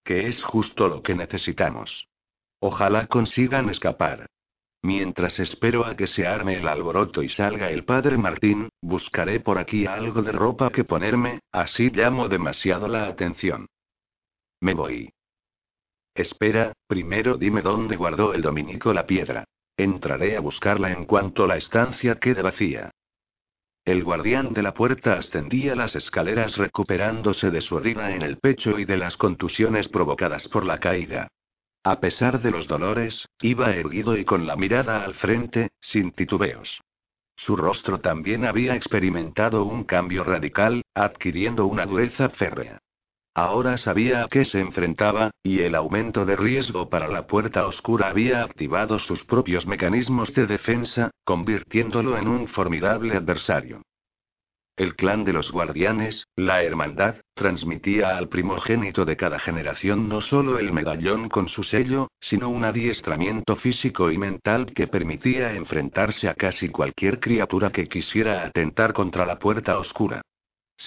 [0.04, 2.06] Que es justo lo que necesitamos.
[2.60, 4.26] Ojalá consigan escapar.
[4.82, 9.56] Mientras espero a que se arme el alboroto y salga el padre Martín, buscaré por
[9.56, 13.68] aquí algo de ropa que ponerme, así llamo demasiado la atención.
[14.60, 15.10] Me voy.
[16.14, 19.44] Espera, primero dime dónde guardó el dominico la piedra.
[19.76, 22.90] Entraré a buscarla en cuanto la estancia quede vacía.
[23.84, 28.78] El guardián de la puerta ascendía las escaleras recuperándose de su herida en el pecho
[28.78, 31.28] y de las contusiones provocadas por la caída.
[31.82, 36.80] A pesar de los dolores, iba erguido y con la mirada al frente, sin titubeos.
[37.34, 42.78] Su rostro también había experimentado un cambio radical, adquiriendo una dureza férrea.
[43.34, 48.08] Ahora sabía a qué se enfrentaba, y el aumento de riesgo para la puerta oscura
[48.08, 53.82] había activado sus propios mecanismos de defensa, convirtiéndolo en un formidable adversario.
[54.76, 60.58] El clan de los guardianes, la hermandad, transmitía al primogénito de cada generación no solo
[60.58, 66.34] el medallón con su sello, sino un adiestramiento físico y mental que permitía enfrentarse a
[66.34, 70.22] casi cualquier criatura que quisiera atentar contra la puerta oscura.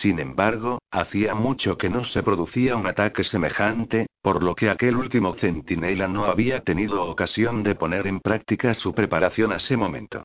[0.01, 4.97] Sin embargo, hacía mucho que no se producía un ataque semejante, por lo que aquel
[4.97, 10.23] último centinela no había tenido ocasión de poner en práctica su preparación a ese momento.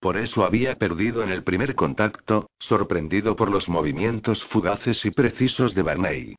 [0.00, 5.74] Por eso había perdido en el primer contacto, sorprendido por los movimientos fugaces y precisos
[5.76, 6.36] de Barney.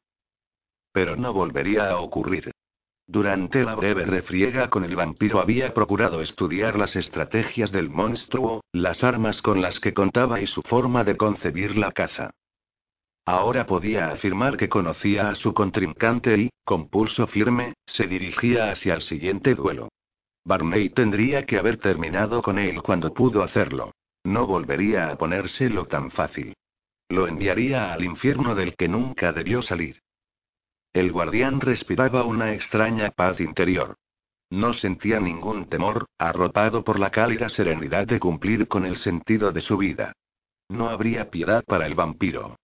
[0.91, 2.51] Pero no volvería a ocurrir.
[3.07, 9.01] Durante la breve refriega con el vampiro había procurado estudiar las estrategias del monstruo, las
[9.03, 12.32] armas con las que contaba y su forma de concebir la caza.
[13.26, 18.93] Ahora podía afirmar que conocía a su contrincante y, con pulso firme, se dirigía hacia
[18.93, 19.89] el siguiente duelo.
[20.43, 23.91] Barney tendría que haber terminado con él cuando pudo hacerlo.
[24.23, 26.53] No volvería a ponérselo tan fácil.
[27.09, 29.99] Lo enviaría al infierno del que nunca debió salir.
[30.93, 33.95] El guardián respiraba una extraña paz interior.
[34.51, 39.61] No sentía ningún temor, arropado por la cálida serenidad de cumplir con el sentido de
[39.61, 40.13] su vida.
[40.69, 42.55] No habría piedad para el vampiro.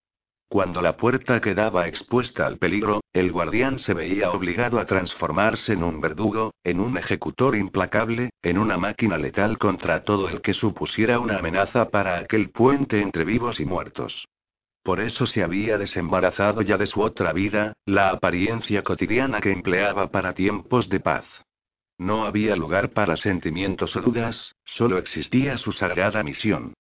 [0.52, 5.82] Cuando la puerta quedaba expuesta al peligro, el guardián se veía obligado a transformarse en
[5.82, 11.22] un verdugo, en un ejecutor implacable, en una máquina letal contra todo el que supusiera
[11.22, 14.28] una amenaza para aquel puente entre vivos y muertos.
[14.84, 20.12] Por eso se había desembarazado ya de su otra vida, la apariencia cotidiana que empleaba
[20.12, 21.26] para tiempos de paz.
[21.98, 26.74] No había lugar para sentimientos o dudas, solo existía su sagrada misión.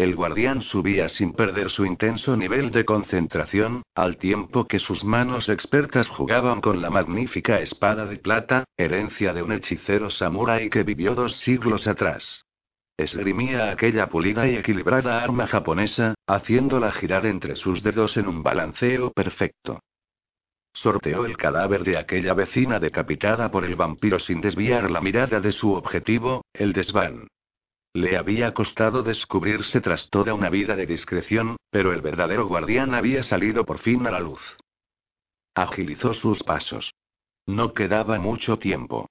[0.00, 5.50] El guardián subía sin perder su intenso nivel de concentración, al tiempo que sus manos
[5.50, 11.14] expertas jugaban con la magnífica espada de plata, herencia de un hechicero samurái que vivió
[11.14, 12.46] dos siglos atrás.
[12.96, 19.12] esgrimía aquella pulida y equilibrada arma japonesa, haciéndola girar entre sus dedos en un balanceo
[19.12, 19.80] perfecto.
[20.72, 25.52] Sorteó el cadáver de aquella vecina decapitada por el vampiro sin desviar la mirada de
[25.52, 27.26] su objetivo, el desván.
[27.92, 33.24] Le había costado descubrirse tras toda una vida de discreción, pero el verdadero guardián había
[33.24, 34.40] salido por fin a la luz.
[35.54, 36.92] Agilizó sus pasos.
[37.46, 39.08] No quedaba mucho tiempo.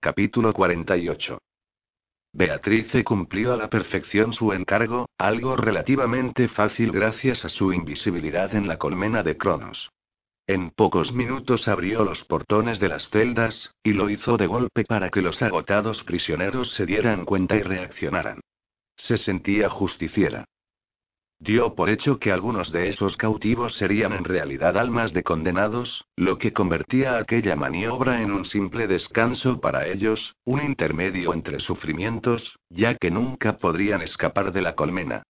[0.00, 1.38] Capítulo 48.
[2.34, 8.68] Beatrice cumplió a la perfección su encargo, algo relativamente fácil gracias a su invisibilidad en
[8.68, 9.90] la colmena de Cronos.
[10.48, 15.10] En pocos minutos abrió los portones de las celdas, y lo hizo de golpe para
[15.10, 18.40] que los agotados prisioneros se dieran cuenta y reaccionaran.
[18.96, 20.46] Se sentía justiciera.
[21.38, 26.38] Dio por hecho que algunos de esos cautivos serían en realidad almas de condenados, lo
[26.38, 32.94] que convertía aquella maniobra en un simple descanso para ellos, un intermedio entre sufrimientos, ya
[32.94, 35.24] que nunca podrían escapar de la colmena.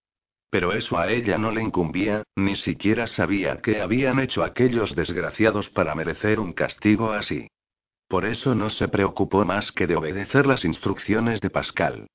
[0.51, 5.69] Pero eso a ella no le incumbía, ni siquiera sabía qué habían hecho aquellos desgraciados
[5.71, 7.49] para merecer un castigo así.
[8.09, 12.07] Por eso no se preocupó más que de obedecer las instrucciones de Pascal.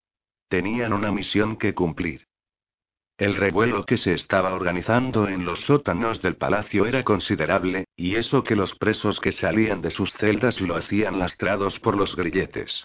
[0.50, 2.26] Tenían una misión que cumplir.
[3.18, 8.44] El revuelo que se estaba organizando en los sótanos del palacio era considerable, y eso
[8.44, 12.84] que los presos que salían de sus celdas lo hacían lastrados por los grilletes.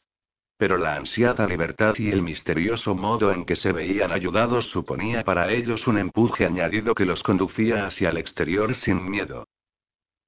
[0.58, 5.52] Pero la ansiada libertad y el misterioso modo en que se veían ayudados suponía para
[5.52, 9.46] ellos un empuje añadido que los conducía hacia el exterior sin miedo.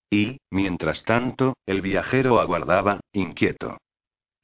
[0.09, 3.79] Y, mientras tanto, el viajero aguardaba, inquieto.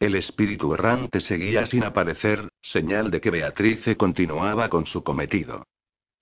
[0.00, 5.64] El espíritu errante seguía sin aparecer, señal de que Beatrice continuaba con su cometido.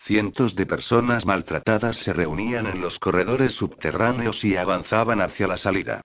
[0.05, 6.03] Cientos de personas maltratadas se reunían en los corredores subterráneos y avanzaban hacia la salida.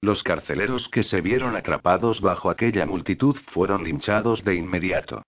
[0.00, 5.22] Los carceleros que se vieron atrapados bajo aquella multitud fueron linchados de inmediato.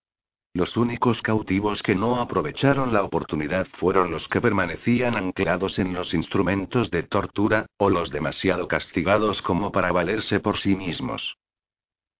[0.53, 6.13] Los únicos cautivos que no aprovecharon la oportunidad fueron los que permanecían anclados en los
[6.13, 11.37] instrumentos de tortura, o los demasiado castigados como para valerse por sí mismos.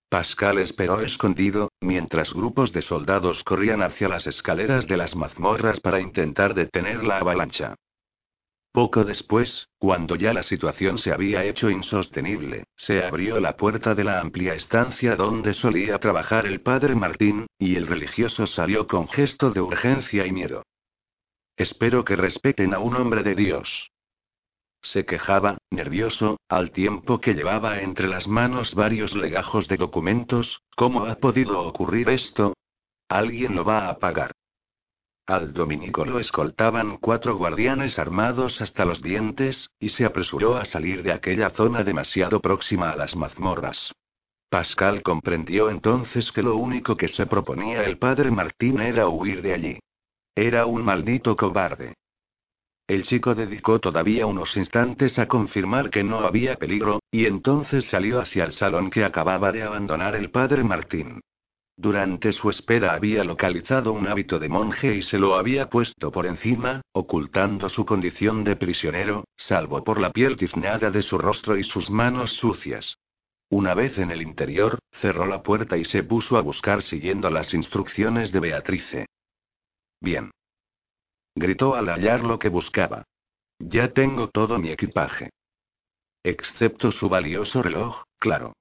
[0.09, 6.01] Pascal esperó escondido, mientras grupos de soldados corrían hacia las escaleras de las mazmorras para
[6.01, 7.75] intentar detener la avalancha.
[8.71, 14.05] Poco después, cuando ya la situación se había hecho insostenible, se abrió la puerta de
[14.05, 19.51] la amplia estancia donde solía trabajar el padre Martín, y el religioso salió con gesto
[19.51, 20.63] de urgencia y miedo.
[21.57, 23.91] Espero que respeten a un hombre de Dios.
[24.83, 31.05] Se quejaba, nervioso, al tiempo que llevaba entre las manos varios legajos de documentos, ¿cómo
[31.05, 32.53] ha podido ocurrir esto?
[33.09, 34.31] Alguien lo va a pagar.
[35.31, 41.03] Al dominico lo escoltaban cuatro guardianes armados hasta los dientes, y se apresuró a salir
[41.03, 43.93] de aquella zona demasiado próxima a las mazmorras.
[44.49, 49.53] Pascal comprendió entonces que lo único que se proponía el padre Martín era huir de
[49.53, 49.79] allí.
[50.35, 51.93] Era un maldito cobarde.
[52.85, 58.19] El chico dedicó todavía unos instantes a confirmar que no había peligro, y entonces salió
[58.19, 61.21] hacia el salón que acababa de abandonar el padre Martín.
[61.77, 66.25] Durante su espera había localizado un hábito de monje y se lo había puesto por
[66.25, 71.63] encima, ocultando su condición de prisionero, salvo por la piel tiznada de su rostro y
[71.63, 72.97] sus manos sucias.
[73.49, 77.53] Una vez en el interior, cerró la puerta y se puso a buscar siguiendo las
[77.53, 79.05] instrucciones de Beatrice.
[79.99, 80.31] Bien.
[81.35, 83.03] Gritó al hallar lo que buscaba.
[83.59, 85.29] Ya tengo todo mi equipaje.
[86.23, 88.53] Excepto su valioso reloj, claro.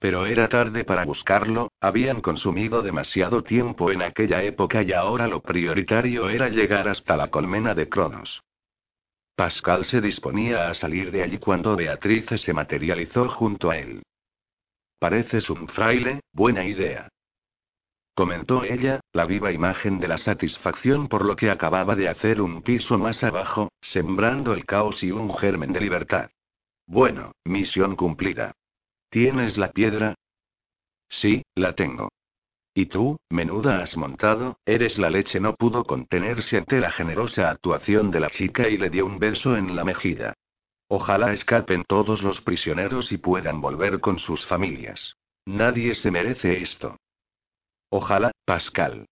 [0.00, 5.42] Pero era tarde para buscarlo, habían consumido demasiado tiempo en aquella época y ahora lo
[5.42, 8.42] prioritario era llegar hasta la colmena de Cronos.
[9.36, 14.02] Pascal se disponía a salir de allí cuando Beatrice se materializó junto a él.
[14.98, 17.08] Pareces un fraile, buena idea.
[18.14, 22.62] Comentó ella, la viva imagen de la satisfacción por lo que acababa de hacer un
[22.62, 26.30] piso más abajo, sembrando el caos y un germen de libertad.
[26.86, 28.52] Bueno, misión cumplida.
[29.10, 30.14] ¿Tienes la piedra?
[31.08, 32.10] Sí, la tengo.
[32.74, 34.58] ¿Y tú, menuda has montado?
[34.64, 35.40] Eres la leche.
[35.40, 39.56] No pudo contenerse ante la generosa actuación de la chica y le dio un beso
[39.56, 40.34] en la mejilla.
[40.86, 45.16] Ojalá escapen todos los prisioneros y puedan volver con sus familias.
[45.44, 46.96] Nadie se merece esto.
[47.88, 49.06] Ojalá, Pascal.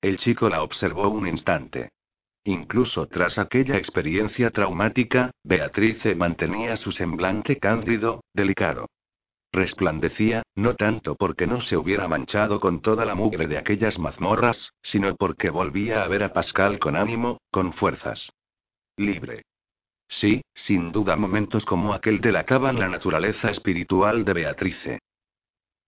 [0.00, 1.90] El chico la observó un instante.
[2.44, 8.86] Incluso tras aquella experiencia traumática, Beatrice mantenía su semblante cándido, delicado.
[9.52, 14.72] Resplandecía, no tanto porque no se hubiera manchado con toda la mugre de aquellas mazmorras,
[14.82, 18.30] sino porque volvía a ver a Pascal con ánimo, con fuerzas.
[18.96, 19.42] Libre.
[20.08, 24.98] Sí, sin duda momentos como aquel delataban la naturaleza espiritual de Beatrice.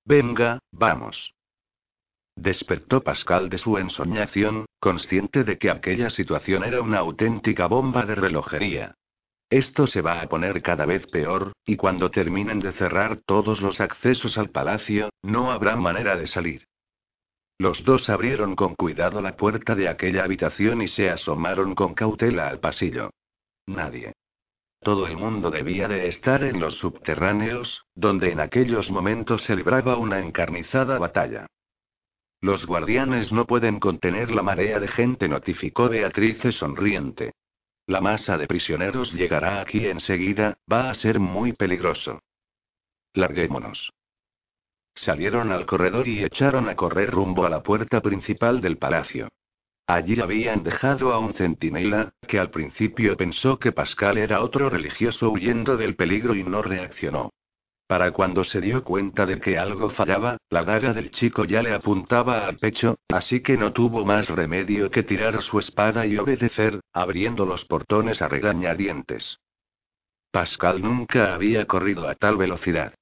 [0.04, 1.32] Venga, vamos.
[2.36, 8.14] Despertó Pascal de su ensoñación, consciente de que aquella situación era una auténtica bomba de
[8.14, 8.94] relojería.
[9.50, 13.80] Esto se va a poner cada vez peor, y cuando terminen de cerrar todos los
[13.80, 16.66] accesos al palacio, no habrá manera de salir.
[17.58, 22.48] Los dos abrieron con cuidado la puerta de aquella habitación y se asomaron con cautela
[22.48, 23.10] al pasillo.
[23.66, 24.12] Nadie.
[24.80, 29.96] Todo el mundo debía de estar en los subterráneos, donde en aquellos momentos se libraba
[29.96, 31.46] una encarnizada batalla.
[32.42, 37.32] Los guardianes no pueden contener la marea de gente, notificó Beatrice sonriente.
[37.86, 42.22] La masa de prisioneros llegará aquí enseguida, va a ser muy peligroso.
[43.12, 43.92] Larguémonos.
[44.94, 49.28] Salieron al corredor y echaron a correr rumbo a la puerta principal del palacio.
[49.86, 55.30] Allí habían dejado a un centinela, que al principio pensó que Pascal era otro religioso
[55.30, 57.33] huyendo del peligro y no reaccionó.
[57.86, 61.74] Para cuando se dio cuenta de que algo fallaba, la daga del chico ya le
[61.74, 66.80] apuntaba al pecho, así que no tuvo más remedio que tirar su espada y obedecer,
[66.94, 69.38] abriendo los portones a regañadientes.
[70.30, 72.94] Pascal nunca había corrido a tal velocidad.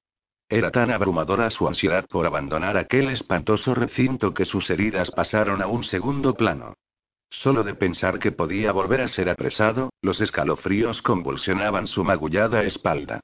[0.49, 5.67] Era tan abrumadora su ansiedad por abandonar aquel espantoso recinto que sus heridas pasaron a
[5.67, 6.75] un segundo plano.
[7.29, 13.21] Solo de pensar que podía volver a ser apresado, los escalofríos convulsionaban su magullada espalda.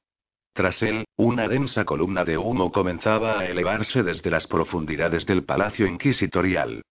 [0.60, 5.88] Tras él, una densa columna de humo comenzaba a elevarse desde las profundidades del palacio
[5.88, 6.82] inquisitorial.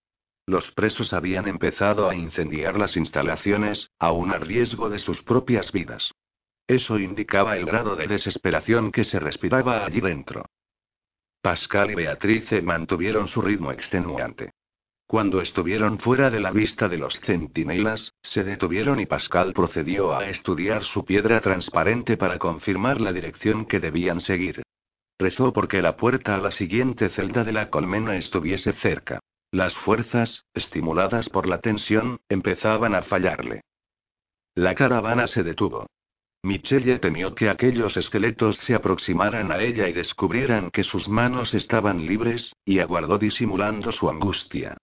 [0.47, 6.11] Los presos habían empezado a incendiar las instalaciones, aún a riesgo de sus propias vidas.
[6.67, 10.47] Eso indicaba el grado de desesperación que se respiraba allí dentro.
[11.43, 14.53] Pascal y Beatrice mantuvieron su ritmo extenuante.
[15.09, 20.29] Cuando estuvieron fuera de la vista de los centinelas, se detuvieron y Pascal procedió a
[20.29, 24.63] estudiar su piedra transparente para confirmar la dirección que debían seguir.
[25.19, 29.19] Rezó porque la puerta a la siguiente celda de la colmena estuviese cerca.
[29.51, 33.63] Las fuerzas, estimuladas por la tensión, empezaban a fallarle.
[34.55, 35.87] La caravana se detuvo.
[36.43, 42.05] Michelle temió que aquellos esqueletos se aproximaran a ella y descubrieran que sus manos estaban
[42.05, 44.77] libres, y aguardó disimulando su angustia.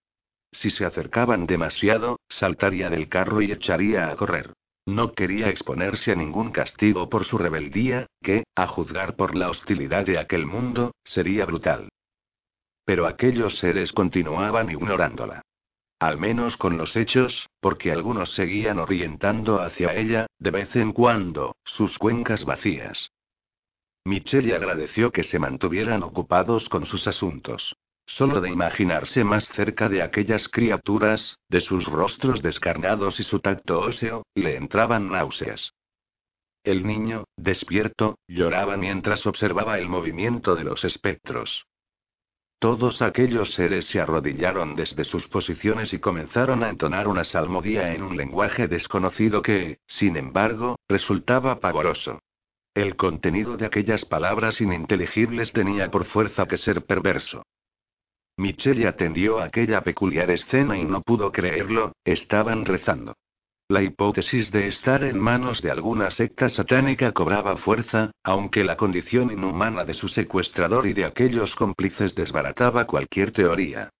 [0.58, 4.54] Si se acercaban demasiado, saltaría del carro y echaría a correr.
[4.86, 10.06] No quería exponerse a ningún castigo por su rebeldía, que, a juzgar por la hostilidad
[10.06, 11.88] de aquel mundo, sería brutal.
[12.86, 15.42] Pero aquellos seres continuaban ignorándola.
[15.98, 21.56] Al menos con los hechos, porque algunos seguían orientando hacia ella, de vez en cuando,
[21.64, 23.10] sus cuencas vacías.
[24.04, 27.76] Michelle agradeció que se mantuvieran ocupados con sus asuntos.
[28.06, 33.80] Solo de imaginarse más cerca de aquellas criaturas, de sus rostros descarnados y su tacto
[33.80, 35.72] óseo, le entraban náuseas.
[36.62, 41.66] El niño, despierto, lloraba mientras observaba el movimiento de los espectros.
[42.58, 48.02] Todos aquellos seres se arrodillaron desde sus posiciones y comenzaron a entonar una salmodia en
[48.02, 52.20] un lenguaje desconocido que, sin embargo, resultaba pavoroso.
[52.74, 57.42] El contenido de aquellas palabras ininteligibles tenía por fuerza que ser perverso.
[58.38, 63.14] Michelle atendió a aquella peculiar escena y no pudo creerlo, estaban rezando.
[63.68, 69.32] La hipótesis de estar en manos de alguna secta satánica cobraba fuerza, aunque la condición
[69.32, 73.90] inhumana de su secuestrador y de aquellos cómplices desbarataba cualquier teoría.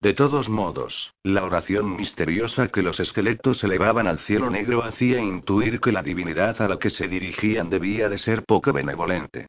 [0.00, 5.80] De todos modos, la oración misteriosa que los esqueletos elevaban al cielo negro hacía intuir
[5.80, 9.48] que la divinidad a la que se dirigían debía de ser poco benevolente.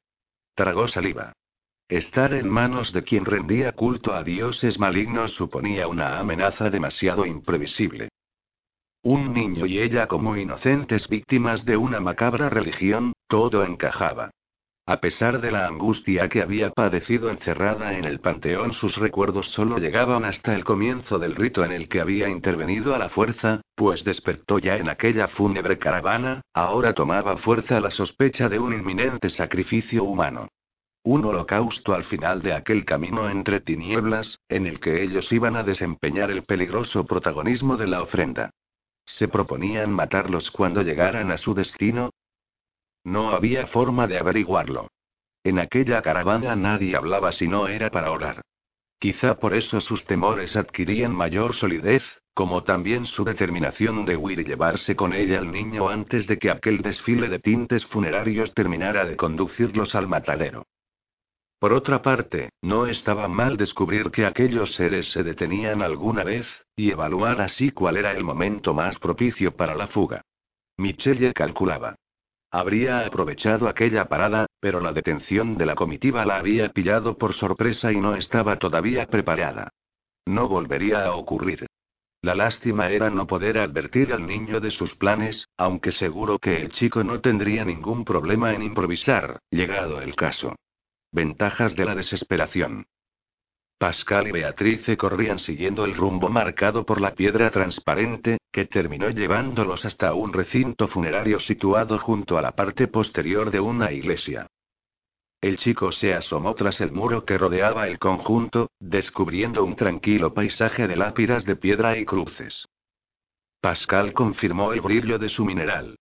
[0.56, 1.34] Tragó saliva.
[1.90, 8.10] Estar en manos de quien rendía culto a dioses malignos suponía una amenaza demasiado imprevisible.
[9.02, 14.30] Un niño y ella como inocentes víctimas de una macabra religión, todo encajaba.
[14.86, 19.80] A pesar de la angustia que había padecido encerrada en el panteón, sus recuerdos solo
[19.80, 24.04] llegaban hasta el comienzo del rito en el que había intervenido a la fuerza, pues
[24.04, 30.04] despertó ya en aquella fúnebre caravana, ahora tomaba fuerza la sospecha de un inminente sacrificio
[30.04, 30.50] humano.
[31.04, 35.64] Un holocausto al final de aquel camino entre tinieblas, en el que ellos iban a
[35.64, 38.52] desempeñar el peligroso protagonismo de la ofrenda.
[39.06, 42.12] ¿Se proponían matarlos cuando llegaran a su destino?
[43.04, 44.88] No había forma de averiguarlo.
[45.44, 48.42] En aquella caravana nadie hablaba si no era para orar.
[49.00, 54.44] Quizá por eso sus temores adquirían mayor solidez, como también su determinación de huir y
[54.44, 59.16] llevarse con ella al niño antes de que aquel desfile de tintes funerarios terminara de
[59.16, 60.66] conducirlos al matadero.
[61.60, 66.48] Por otra parte, no estaba mal descubrir que aquellos seres se detenían alguna vez,
[66.78, 70.22] y evaluar así cuál era el momento más propicio para la fuga.
[70.78, 71.96] Michelle calculaba.
[72.50, 77.92] Habría aprovechado aquella parada, pero la detención de la comitiva la había pillado por sorpresa
[77.92, 79.70] y no estaba todavía preparada.
[80.26, 81.68] No volvería a ocurrir.
[82.22, 86.72] La lástima era no poder advertir al niño de sus planes, aunque seguro que el
[86.72, 90.56] chico no tendría ningún problema en improvisar, llegado el caso.
[91.12, 92.86] Ventajas de la desesperación.
[93.80, 99.86] Pascal y Beatrice corrían siguiendo el rumbo marcado por la piedra transparente, que terminó llevándolos
[99.86, 104.48] hasta un recinto funerario situado junto a la parte posterior de una iglesia.
[105.42, 110.88] El chico se asomó tras el muro que rodeaba el conjunto, descubriendo un tranquilo paisaje
[110.88, 112.68] de lápidas de piedra y cruces.
[113.62, 115.98] Pascal confirmó el brillo de su mineral.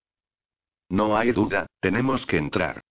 [0.89, 2.83] No hay duda, tenemos que entrar.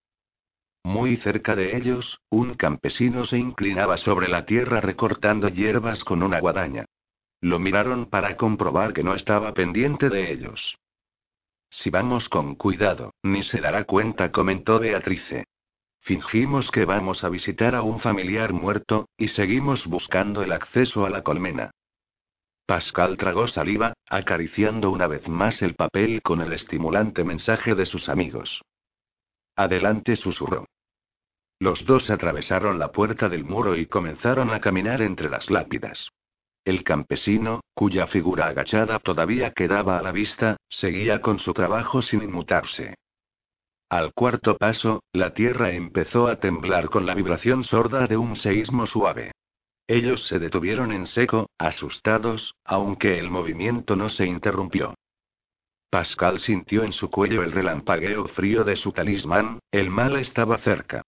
[0.87, 6.39] Muy cerca de ellos, un campesino se inclinaba sobre la tierra recortando hierbas con una
[6.39, 6.85] guadaña.
[7.41, 10.77] Lo miraron para comprobar que no estaba pendiente de ellos.
[11.69, 15.43] Si vamos con cuidado, ni se dará cuenta, comentó Beatrice.
[16.03, 21.09] Fingimos que vamos a visitar a un familiar muerto, y seguimos buscando el acceso a
[21.09, 21.71] la colmena.
[22.65, 28.07] Pascal tragó saliva, acariciando una vez más el papel con el estimulante mensaje de sus
[28.07, 28.61] amigos.
[29.57, 30.65] Adelante susurró.
[31.59, 36.09] Los dos atravesaron la puerta del muro y comenzaron a caminar entre las lápidas.
[36.63, 42.21] El campesino, cuya figura agachada todavía quedaba a la vista, seguía con su trabajo sin
[42.21, 42.95] inmutarse.
[43.89, 48.85] Al cuarto paso, la tierra empezó a temblar con la vibración sorda de un seísmo
[48.85, 49.31] suave.
[49.87, 54.93] Ellos se detuvieron en seco, asustados, aunque el movimiento no se interrumpió.
[55.89, 61.01] Pascal sintió en su cuello el relampagueo frío de su talismán, el mal estaba cerca.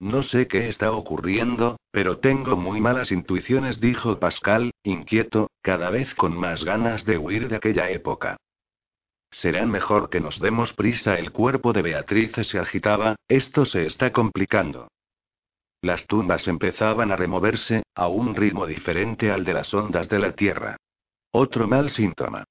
[0.00, 6.14] No sé qué está ocurriendo, pero tengo muy malas intuiciones, dijo Pascal, inquieto, cada vez
[6.14, 8.38] con más ganas de huir de aquella época.
[9.30, 11.18] Será mejor que nos demos prisa.
[11.18, 14.88] El cuerpo de Beatriz se agitaba, esto se está complicando.
[15.82, 20.32] Las tumbas empezaban a removerse, a un ritmo diferente al de las ondas de la
[20.32, 20.76] tierra.
[21.30, 22.44] Otro mal síntoma.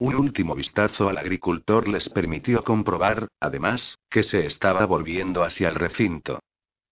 [0.00, 5.76] Un último vistazo al agricultor les permitió comprobar, además, que se estaba volviendo hacia el
[5.76, 6.40] recinto.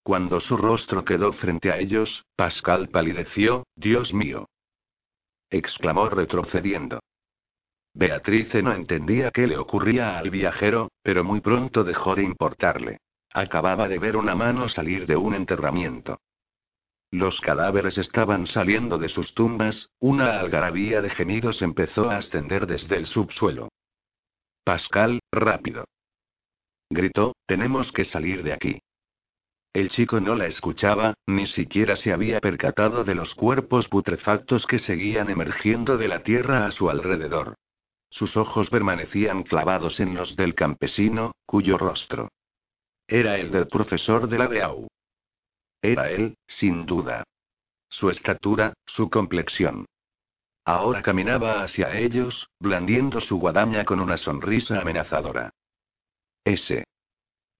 [0.06, 4.46] Cuando su rostro quedó frente a ellos, Pascal palideció, Dios mío.
[5.50, 7.00] exclamó retrocediendo.
[7.92, 12.98] Beatrice no entendía qué le ocurría al viajero, pero muy pronto dejó de importarle.
[13.34, 16.20] Acababa de ver una mano salir de un enterramiento.
[17.10, 22.94] Los cadáveres estaban saliendo de sus tumbas, una algarabía de gemidos empezó a ascender desde
[22.94, 23.70] el subsuelo.
[24.62, 25.84] Pascal, rápido.
[26.90, 28.78] Gritó, tenemos que salir de aquí.
[29.76, 34.78] El chico no la escuchaba, ni siquiera se había percatado de los cuerpos putrefactos que
[34.78, 37.56] seguían emergiendo de la tierra a su alrededor.
[38.08, 42.30] Sus ojos permanecían clavados en los del campesino, cuyo rostro
[43.06, 44.88] era el del profesor de la Beau.
[45.82, 47.24] Era él, sin duda.
[47.90, 49.84] Su estatura, su complexión.
[50.64, 55.50] Ahora caminaba hacia ellos, blandiendo su guadaña con una sonrisa amenazadora.
[56.44, 56.84] Ese.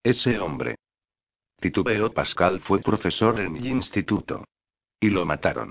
[0.03, 0.77] Ese hombre.
[1.61, 4.45] Titubeo Pascal fue profesor en mi instituto.
[5.01, 5.71] Y lo mataron.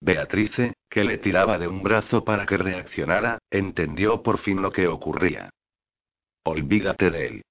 [0.00, 4.86] Beatrice, que le tiraba de un brazo para que reaccionara, entendió por fin lo que
[4.86, 5.50] ocurría.
[6.44, 7.42] Olvídate de él.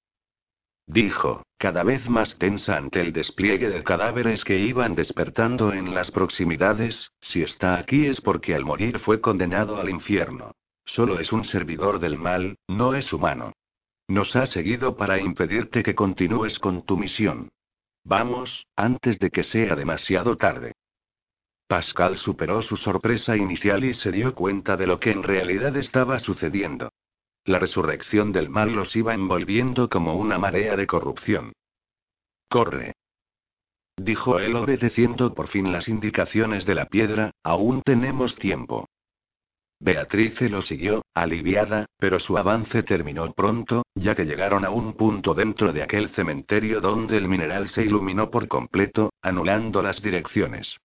[0.86, 6.10] Dijo, cada vez más tensa ante el despliegue de cadáveres que iban despertando en las
[6.12, 10.52] proximidades, si está aquí es porque al morir fue condenado al infierno.
[10.84, 13.52] Solo es un servidor del mal, no es humano.
[14.06, 17.48] Nos ha seguido para impedirte que continúes con tu misión.
[18.08, 20.74] Vamos, antes de que sea demasiado tarde.
[21.66, 26.20] Pascal superó su sorpresa inicial y se dio cuenta de lo que en realidad estaba
[26.20, 26.90] sucediendo.
[27.44, 31.52] La resurrección del mal los iba envolviendo como una marea de corrupción.
[32.48, 32.92] Corre.
[33.96, 38.86] Dijo él obedeciendo por fin las indicaciones de la piedra, aún tenemos tiempo.
[39.78, 45.34] Beatrice lo siguió, aliviada, pero su avance terminó pronto, ya que llegaron a un punto
[45.34, 50.76] dentro de aquel cementerio donde el mineral se iluminó por completo, anulando las direcciones.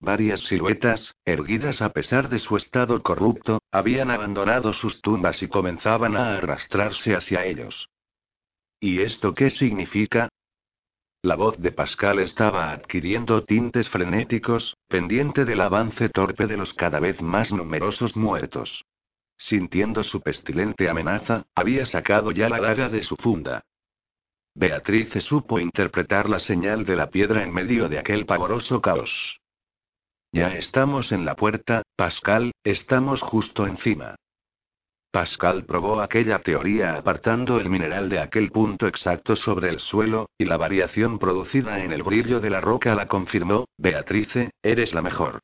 [0.00, 6.16] Varias siluetas, erguidas a pesar de su estado corrupto, habían abandonado sus tumbas y comenzaban
[6.16, 7.88] a arrastrarse hacia ellos.
[8.80, 10.28] ¿Y esto qué significa?
[11.24, 16.98] La voz de Pascal estaba adquiriendo tintes frenéticos, pendiente del avance torpe de los cada
[16.98, 18.84] vez más numerosos muertos.
[19.38, 23.62] Sintiendo su pestilente amenaza, había sacado ya la daga de su funda.
[24.56, 29.38] Beatrice supo interpretar la señal de la piedra en medio de aquel pavoroso caos.
[30.32, 34.16] Ya estamos en la puerta, Pascal, estamos justo encima.
[35.12, 40.46] Pascal probó aquella teoría apartando el mineral de aquel punto exacto sobre el suelo, y
[40.46, 45.40] la variación producida en el brillo de la roca la confirmó, Beatrice, eres la mejor.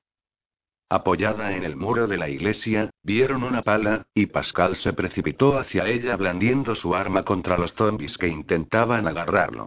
[0.88, 5.86] Apoyada en el muro de la iglesia, vieron una pala, y Pascal se precipitó hacia
[5.86, 9.66] ella blandiendo su arma contra los zombies que intentaban agarrarlo.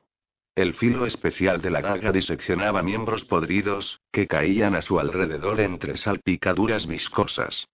[0.55, 5.95] El filo especial de la daga diseccionaba miembros podridos, que caían a su alrededor entre
[5.95, 7.67] salpicaduras viscosas.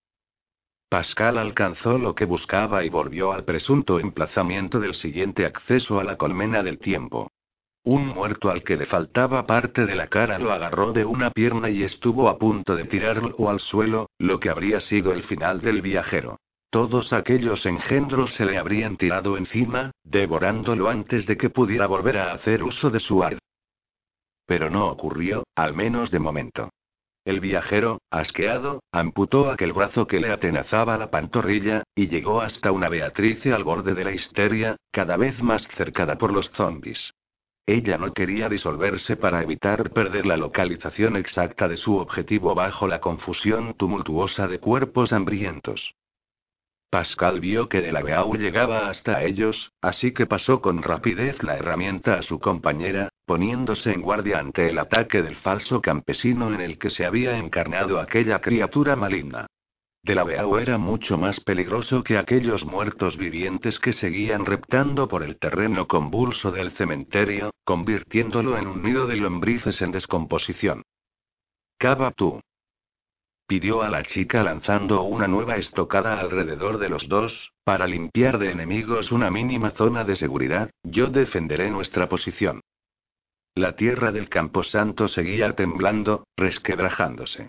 [0.89, 6.15] Pascal alcanzó lo que buscaba y volvió al presunto emplazamiento del siguiente acceso a la
[6.15, 7.29] colmena del tiempo.
[7.83, 11.69] Un muerto al que le faltaba parte de la cara lo agarró de una pierna
[11.69, 15.81] y estuvo a punto de tirarlo al suelo, lo que habría sido el final del
[15.81, 16.37] viajero.
[16.69, 22.31] Todos aquellos engendros se le habrían tirado encima, devorándolo antes de que pudiera volver a
[22.31, 23.39] hacer uso de su arte.
[24.45, 26.69] Pero no ocurrió, al menos de momento.
[27.27, 32.87] El viajero, asqueado, amputó aquel brazo que le atenazaba la pantorrilla, y llegó hasta una
[32.87, 37.11] Beatrice al borde de la histeria, cada vez más cercada por los zombis.
[37.65, 43.01] Ella no quería disolverse para evitar perder la localización exacta de su objetivo bajo la
[43.01, 45.95] confusión tumultuosa de cuerpos hambrientos.
[46.89, 52.23] Pascal vio que Delaveau llegaba hasta ellos, así que pasó con rapidez la herramienta a
[52.23, 57.05] su compañera, poniéndose en guardia ante el ataque del falso campesino en el que se
[57.05, 59.47] había encarnado aquella criatura maligna.
[60.01, 65.23] De la Beau era mucho más peligroso que aquellos muertos vivientes que seguían reptando por
[65.23, 70.83] el terreno convulso del cementerio, convirtiéndolo en un nido de lombrices en descomposición.
[71.77, 72.39] Cava tú.
[73.47, 78.51] Pidió a la chica lanzando una nueva estocada alrededor de los dos, para limpiar de
[78.51, 82.59] enemigos una mínima zona de seguridad, yo defenderé nuestra posición.
[83.55, 87.47] La tierra del camposanto seguía temblando, resquebrajándose.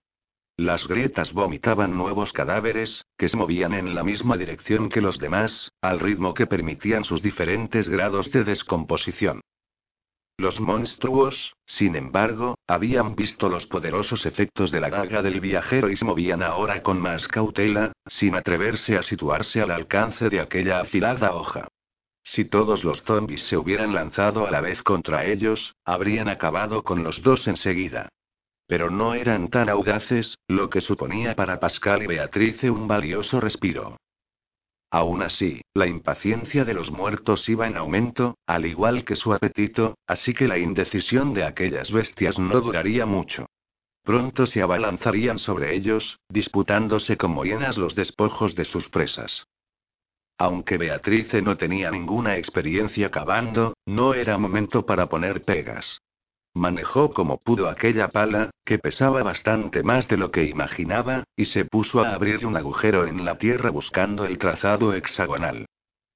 [0.56, 5.72] Las grietas vomitaban nuevos cadáveres, que se movían en la misma dirección que los demás,
[5.82, 9.40] al ritmo que permitían sus diferentes grados de descomposición.
[10.40, 15.96] Los monstruos, sin embargo, habían visto los poderosos efectos de la daga del viajero y
[15.96, 21.34] se movían ahora con más cautela, sin atreverse a situarse al alcance de aquella afilada
[21.34, 21.66] hoja.
[22.22, 27.02] Si todos los zombies se hubieran lanzado a la vez contra ellos, habrían acabado con
[27.02, 28.08] los dos enseguida.
[28.68, 33.96] Pero no eran tan audaces, lo que suponía para Pascal y Beatrice un valioso respiro.
[34.90, 39.98] Aún así, la impaciencia de los muertos iba en aumento, al igual que su apetito,
[40.06, 43.46] así que la indecisión de aquellas bestias no duraría mucho.
[44.02, 49.46] Pronto se abalanzarían sobre ellos, disputándose como hienas los despojos de sus presas.
[50.38, 56.00] Aunque Beatrice no tenía ninguna experiencia cavando, no era momento para poner pegas.
[56.58, 61.64] Manejó como pudo aquella pala, que pesaba bastante más de lo que imaginaba, y se
[61.64, 65.66] puso a abrir un agujero en la tierra buscando el trazado hexagonal.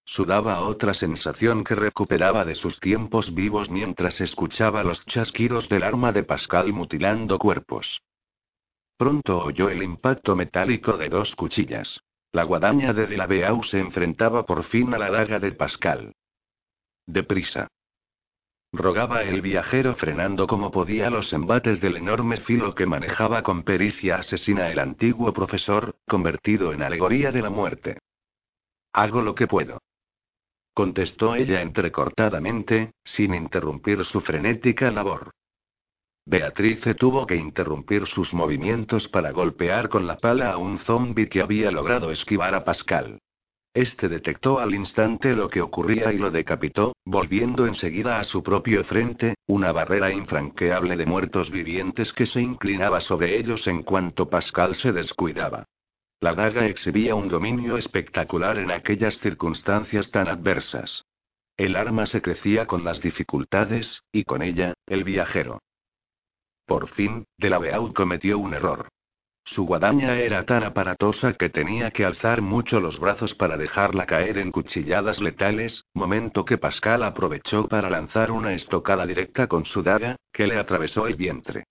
[0.04, 6.10] Sudaba otra sensación que recuperaba de sus tiempos vivos mientras escuchaba los chasquidos del arma
[6.10, 8.02] de Pascal mutilando cuerpos.
[8.96, 12.00] Pronto oyó el impacto metálico de dos cuchillas.
[12.32, 16.12] La guadaña de Delaveau se enfrentaba por fin a la daga de Pascal.
[17.06, 17.68] Deprisa.
[18.74, 24.16] Rogaba el viajero frenando como podía los embates del enorme filo que manejaba con pericia
[24.16, 27.98] asesina el antiguo profesor, convertido en alegoría de la muerte.
[28.94, 29.78] Hago lo que puedo.
[30.72, 35.32] Contestó ella entrecortadamente, sin interrumpir su frenética labor.
[36.24, 41.42] Beatrice tuvo que interrumpir sus movimientos para golpear con la pala a un zombi que
[41.42, 43.18] había logrado esquivar a Pascal.
[43.74, 48.84] Este detectó al instante lo que ocurría y lo decapitó, volviendo enseguida a su propio
[48.84, 54.74] frente, una barrera infranqueable de muertos vivientes que se inclinaba sobre ellos en cuanto Pascal
[54.74, 55.64] se descuidaba.
[56.20, 61.04] La daga exhibía un dominio espectacular en aquellas circunstancias tan adversas.
[61.56, 65.60] El arma se crecía con las dificultades, y con ella, el viajero.
[66.66, 68.88] Por fin, Delaveau cometió un error.
[69.44, 74.38] Su guadaña era tan aparatosa que tenía que alzar mucho los brazos para dejarla caer
[74.38, 80.16] en cuchilladas letales, momento que Pascal aprovechó para lanzar una estocada directa con su daga,
[80.32, 81.64] que le atravesó el vientre.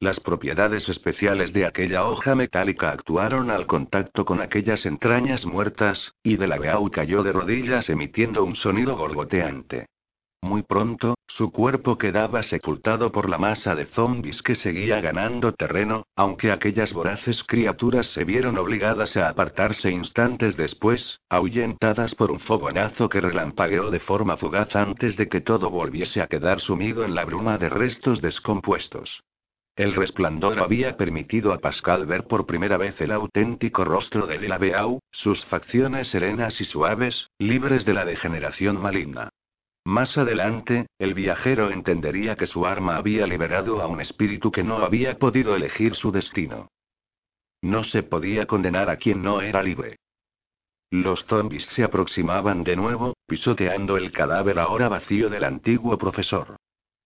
[0.00, 6.36] Las propiedades especiales de aquella hoja metálica actuaron al contacto con aquellas entrañas muertas, y
[6.36, 9.86] de la Beau cayó de rodillas emitiendo un sonido gorgoteante.
[10.44, 16.04] Muy pronto, su cuerpo quedaba sepultado por la masa de zombies que seguía ganando terreno,
[16.16, 23.08] aunque aquellas voraces criaturas se vieron obligadas a apartarse instantes después, ahuyentadas por un fogonazo
[23.08, 27.24] que relampagueó de forma fugaz antes de que todo volviese a quedar sumido en la
[27.24, 29.22] bruma de restos descompuestos.
[29.76, 35.00] El resplandor había permitido a Pascal ver por primera vez el auténtico rostro de Delaveau,
[35.10, 39.30] sus facciones serenas y suaves, libres de la degeneración maligna.
[39.84, 44.78] Más adelante, el viajero entendería que su arma había liberado a un espíritu que no
[44.78, 46.68] había podido elegir su destino.
[47.60, 49.96] no se podía condenar a quien no era libre.
[50.90, 56.56] Los zombies se aproximaban de nuevo, pisoteando el cadáver ahora vacío del antiguo profesor.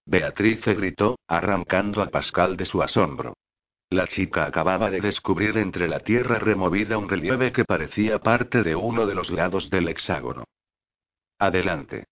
[0.04, 3.34] Beatrice gritó, arrancando a Pascal de su asombro.
[3.90, 8.74] La chica acababa de descubrir entre la tierra removida un relieve que parecía parte de
[8.74, 10.44] uno de los lados del hexágono.
[11.38, 12.04] Adelante.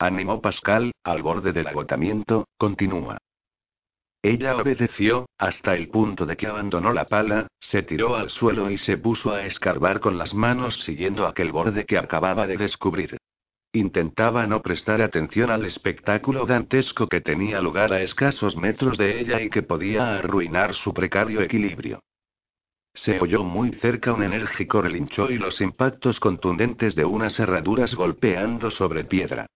[0.00, 3.18] Animó Pascal, al borde del agotamiento, continúa.
[4.22, 8.78] Ella obedeció, hasta el punto de que abandonó la pala, se tiró al suelo y
[8.78, 13.16] se puso a escarbar con las manos siguiendo aquel borde que acababa de descubrir.
[13.72, 19.40] Intentaba no prestar atención al espectáculo dantesco que tenía lugar a escasos metros de ella
[19.40, 22.00] y que podía arruinar su precario equilibrio.
[22.94, 28.70] Se oyó muy cerca un enérgico relincho y los impactos contundentes de unas herraduras golpeando
[28.70, 29.46] sobre piedra.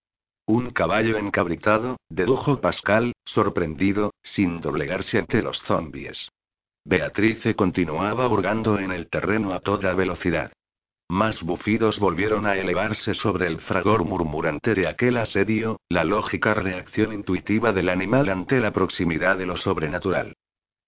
[0.47, 6.28] Un caballo encabritado, dedujo Pascal, sorprendido, sin doblegarse ante los zombies.
[6.84, 10.53] Beatrice continuaba hurgando en el terreno a toda velocidad.
[11.09, 17.12] Más bufidos volvieron a elevarse sobre el fragor murmurante de aquel asedio, la lógica reacción
[17.12, 20.34] intuitiva del animal ante la proximidad de lo sobrenatural.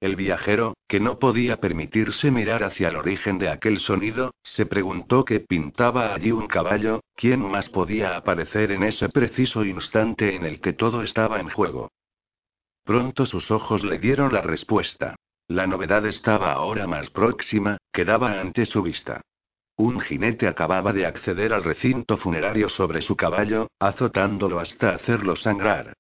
[0.05, 5.25] El viajero, que no podía permitirse mirar hacia el origen de aquel sonido, se preguntó
[5.25, 10.61] qué pintaba allí un caballo, quién más podía aparecer en ese preciso instante en el
[10.61, 11.91] que todo estaba en juego.
[12.85, 15.17] Pronto sus ojos le dieron la respuesta.
[15.49, 19.23] La novedad estaba ahora más próxima, quedaba ante su vista.
[19.79, 25.95] Un jinete acababa de acceder al recinto funerario sobre su caballo, azotándolo hasta hacerlo sangrar.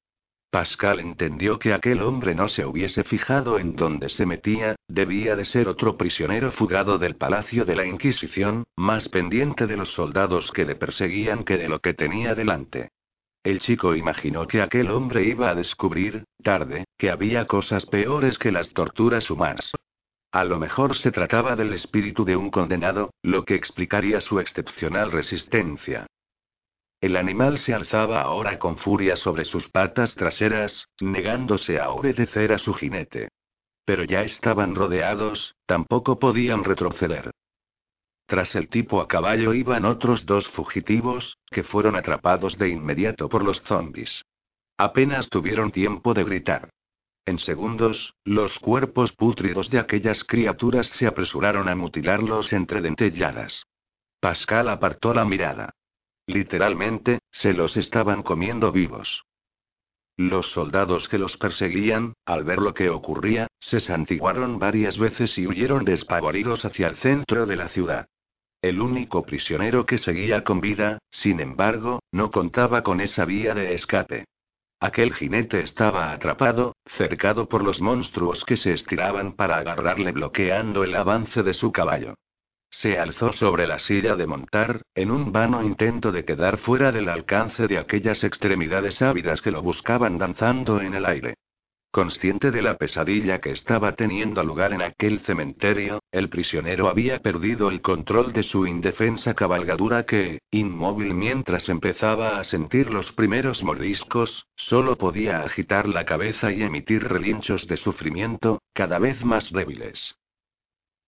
[0.55, 5.45] Pascal entendió que aquel hombre no se hubiese fijado en dónde se metía, debía de
[5.45, 10.65] ser otro prisionero fugado del palacio de la Inquisición, más pendiente de los soldados que
[10.65, 12.91] le perseguían que de lo que tenía delante.
[13.43, 18.53] El chico imaginó que aquel hombre iba a descubrir, tarde, que había cosas peores que
[18.53, 19.73] las torturas humanas.
[20.31, 25.11] A lo mejor se trataba del espíritu de un condenado, lo que explicaría su excepcional
[25.11, 26.07] resistencia.
[27.05, 32.57] El animal se alzaba ahora con furia sobre sus patas traseras, negándose a obedecer a
[32.57, 33.29] su jinete.
[33.85, 37.31] Pero ya estaban rodeados, tampoco podían retroceder.
[38.25, 43.45] Tras el tipo a caballo iban otros dos fugitivos, que fueron atrapados de inmediato por
[43.45, 44.25] los zombies.
[44.79, 46.71] Apenas tuvieron tiempo de gritar.
[47.27, 53.65] En segundos, los cuerpos pútridos de aquellas criaturas se apresuraron a mutilarlos entre dentelladas.
[54.21, 55.75] Pascal apartó la mirada.
[56.27, 59.25] Literalmente, se los estaban comiendo vivos.
[60.16, 65.47] Los soldados que los perseguían, al ver lo que ocurría, se santiguaron varias veces y
[65.47, 68.07] huyeron despavoridos hacia el centro de la ciudad.
[68.62, 73.75] El único prisionero que seguía con vida, sin embargo, no contaba con esa vía de
[73.75, 74.25] escape.
[74.81, 80.95] Aquel jinete estaba atrapado, cercado por los monstruos que se estiraban para agarrarle bloqueando el
[80.95, 82.14] avance de su caballo.
[82.81, 87.09] Se alzó sobre la silla de montar, en un vano intento de quedar fuera del
[87.09, 91.35] alcance de aquellas extremidades ávidas que lo buscaban danzando en el aire.
[91.93, 97.68] Consciente de la pesadilla que estaba teniendo lugar en aquel cementerio, el prisionero había perdido
[97.70, 104.47] el control de su indefensa cabalgadura que, inmóvil mientras empezaba a sentir los primeros mordiscos,
[104.57, 110.16] solo podía agitar la cabeza y emitir relinchos de sufrimiento, cada vez más débiles.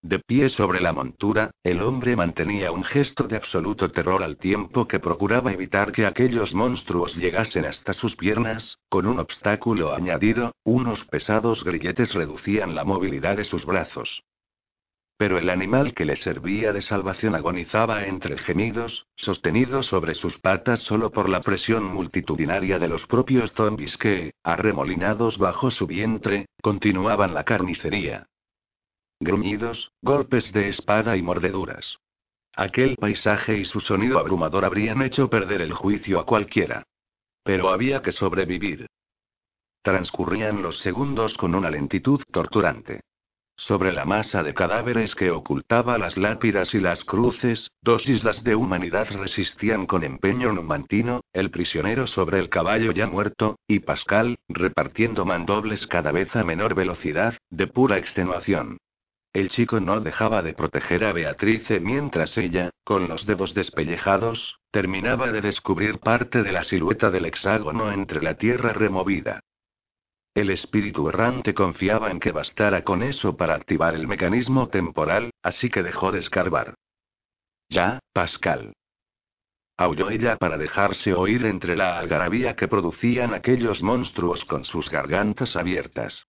[0.03, 4.87] De pie sobre la montura, el hombre mantenía un gesto de absoluto terror al tiempo
[4.87, 11.03] que procuraba evitar que aquellos monstruos llegasen hasta sus piernas, con un obstáculo añadido, unos
[11.05, 14.23] pesados grilletes reducían la movilidad de sus brazos.
[15.17, 20.79] Pero el animal que le servía de salvación agonizaba entre gemidos, sostenido sobre sus patas
[20.81, 27.33] solo por la presión multitudinaria de los propios zombies que, arremolinados bajo su vientre, continuaban
[27.33, 28.27] la carnicería.
[29.19, 31.97] Gruñidos, golpes de espada y mordeduras.
[32.55, 36.83] Aquel paisaje y su sonido abrumador habrían hecho perder el juicio a cualquiera.
[37.43, 38.87] Pero había que sobrevivir.
[39.81, 43.01] Transcurrían los segundos con una lentitud torturante.
[43.55, 48.55] Sobre la masa de cadáveres que ocultaba las lápidas y las cruces, dos islas de
[48.55, 55.25] humanidad resistían con empeño numantino, el prisionero sobre el caballo ya muerto, y Pascal, repartiendo
[55.25, 58.77] mandobles cada vez a menor velocidad, de pura extenuación.
[59.37, 65.31] El chico no dejaba de proteger a Beatrice mientras ella, con los dedos despellejados, terminaba
[65.31, 69.41] de descubrir parte de la silueta del hexágono entre la tierra removida.
[70.33, 75.69] El espíritu errante confiaba en que bastara con eso para activar el mecanismo temporal, así
[75.69, 76.73] que dejó de escarbar.
[77.69, 78.73] Ya, Pascal.
[79.77, 85.55] Aulló ella para dejarse oír entre la algarabía que producían aquellos monstruos con sus gargantas
[85.55, 86.25] abiertas.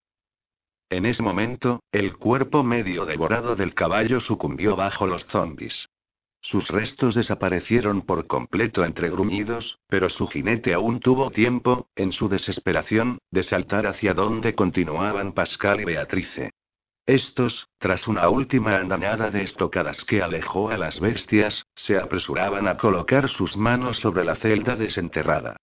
[0.89, 5.87] En ese momento, el cuerpo medio devorado del caballo sucumbió bajo los zombis.
[6.41, 12.27] Sus restos desaparecieron por completo entre gruñidos, pero su jinete aún tuvo tiempo, en su
[12.27, 16.51] desesperación, de saltar hacia donde continuaban Pascal y Beatrice.
[17.05, 22.77] Estos, tras una última andanada de estocadas que alejó a las bestias, se apresuraban a
[22.77, 25.57] colocar sus manos sobre la celda desenterrada.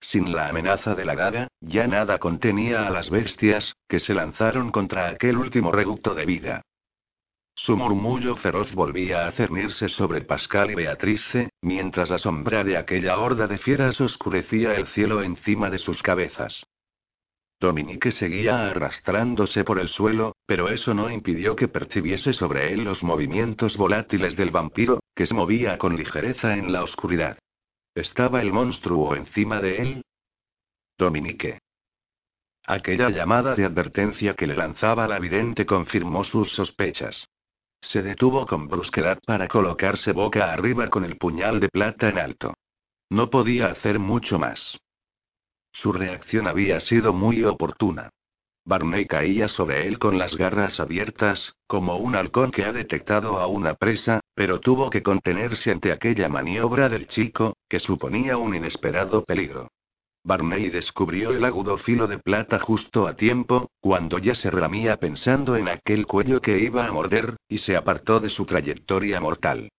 [0.00, 4.70] Sin la amenaza de la daga, ya nada contenía a las bestias, que se lanzaron
[4.70, 6.62] contra aquel último reducto de vida.
[7.54, 13.18] Su murmullo feroz volvía a cernirse sobre Pascal y Beatrice, mientras la sombra de aquella
[13.18, 16.64] horda de fieras oscurecía el cielo encima de sus cabezas.
[17.60, 23.02] Dominique seguía arrastrándose por el suelo, pero eso no impidió que percibiese sobre él los
[23.02, 27.36] movimientos volátiles del vampiro, que se movía con ligereza en la oscuridad.
[27.98, 30.04] ¿Estaba el monstruo encima de él?
[30.96, 31.58] Dominique.
[32.64, 37.26] Aquella llamada de advertencia que le lanzaba la vidente confirmó sus sospechas.
[37.80, 42.54] Se detuvo con brusquedad para colocarse boca arriba con el puñal de plata en alto.
[43.10, 44.78] No podía hacer mucho más.
[45.72, 48.10] Su reacción había sido muy oportuna.
[48.68, 53.46] Barney caía sobre él con las garras abiertas, como un halcón que ha detectado a
[53.46, 59.24] una presa, pero tuvo que contenerse ante aquella maniobra del chico, que suponía un inesperado
[59.24, 59.68] peligro.
[60.22, 65.56] Barney descubrió el agudo filo de plata justo a tiempo, cuando ya se ramía pensando
[65.56, 69.70] en aquel cuello que iba a morder, y se apartó de su trayectoria mortal.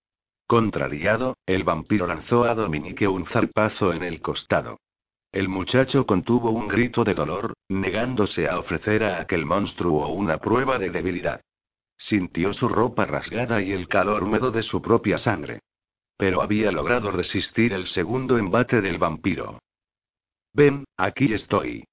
[0.47, 4.79] Contrariado, el vampiro lanzó a Dominique un zarpazo en el costado.
[5.31, 10.79] El muchacho contuvo un grito de dolor, negándose a ofrecer a aquel monstruo una prueba
[10.79, 11.41] de debilidad.
[11.97, 15.59] Sintió su ropa rasgada y el calor húmedo de su propia sangre.
[16.17, 19.59] Pero había logrado resistir el segundo embate del vampiro.
[20.53, 21.83] Ven, aquí estoy.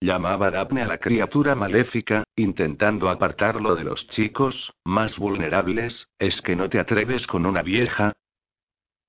[0.00, 6.56] Llamaba Daphne a la criatura maléfica, intentando apartarlo de los chicos, más vulnerables, ¿es que
[6.56, 8.14] no te atreves con una vieja?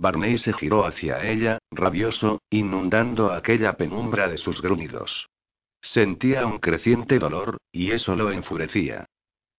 [0.01, 5.27] Barney se giró hacia ella, rabioso, inundando aquella penumbra de sus gruñidos.
[5.79, 9.05] Sentía un creciente dolor, y eso lo enfurecía.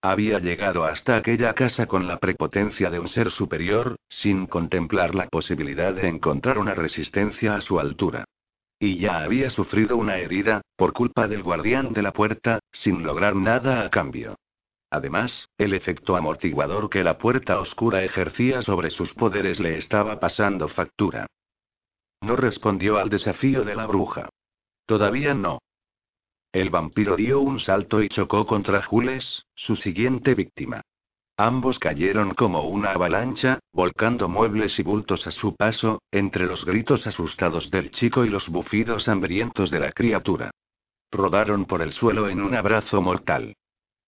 [0.03, 5.29] Había llegado hasta aquella casa con la prepotencia de un ser superior, sin contemplar la
[5.29, 8.25] posibilidad de encontrar una resistencia a su altura.
[8.81, 13.37] Y ya había sufrido una herida, por culpa del guardián de la puerta, sin lograr
[13.37, 14.35] nada a cambio.
[14.93, 20.69] Además, el efecto amortiguador que la puerta oscura ejercía sobre sus poderes le estaba pasando
[20.69, 21.27] factura.
[22.21, 24.29] No respondió al desafío de la bruja.
[24.85, 25.61] Todavía no.
[26.53, 30.83] El vampiro dio un salto y chocó contra Jules, su siguiente víctima.
[31.39, 37.07] Ambos cayeron como una avalancha, volcando muebles y bultos a su paso, entre los gritos
[37.07, 40.51] asustados del chico y los bufidos hambrientos de la criatura.
[41.11, 43.55] Rodaron por el suelo en un abrazo mortal.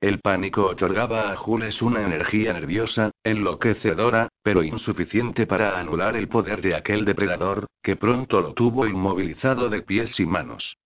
[0.04, 6.60] El pánico otorgaba a Jules una energía nerviosa, enloquecedora, pero insuficiente para anular el poder
[6.60, 10.76] de aquel depredador, que pronto lo tuvo inmovilizado de pies y manos.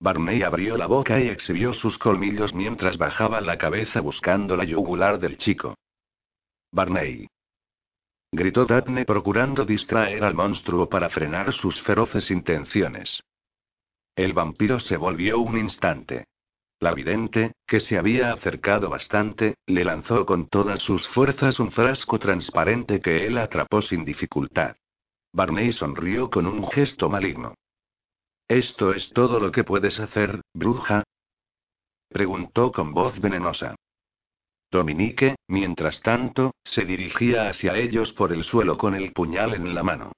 [0.00, 5.20] Barney abrió la boca y exhibió sus colmillos mientras bajaba la cabeza buscando la yugular
[5.20, 5.76] del chico.
[6.72, 7.28] Barney.
[8.32, 13.20] Gritó Daphne procurando distraer al monstruo para frenar sus feroces intenciones.
[14.16, 16.24] El vampiro se volvió un instante.
[16.84, 22.18] La vidente, que se había acercado bastante, le lanzó con todas sus fuerzas un frasco
[22.18, 24.76] transparente que él atrapó sin dificultad.
[25.32, 27.54] Barney sonrió con un gesto maligno.
[28.48, 31.04] ¿Esto es todo lo que puedes hacer, bruja?
[32.10, 33.76] preguntó con voz venenosa.
[34.70, 39.82] Dominique, mientras tanto, se dirigía hacia ellos por el suelo con el puñal en la
[39.82, 40.12] mano.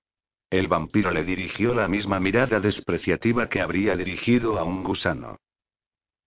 [0.51, 5.37] El vampiro le dirigió la misma mirada despreciativa que habría dirigido a un gusano.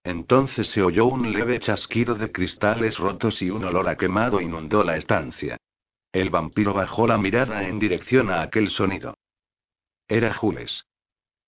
[0.09, 4.83] Entonces se oyó un leve chasquido de cristales rotos y un olor a quemado inundó
[4.83, 5.55] la estancia.
[6.11, 9.13] El vampiro bajó la mirada en dirección a aquel sonido.
[10.07, 10.83] Era Jules.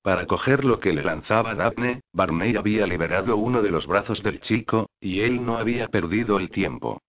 [0.04, 4.40] Para coger lo que le lanzaba Daphne, Barney había liberado uno de los brazos del
[4.42, 7.02] chico, y él no había perdido el tiempo.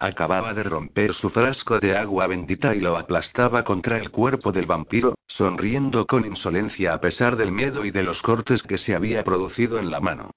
[0.00, 4.64] Acababa de romper su frasco de agua bendita y lo aplastaba contra el cuerpo del
[4.64, 9.22] vampiro, sonriendo con insolencia a pesar del miedo y de los cortes que se había
[9.24, 10.30] producido en la mano.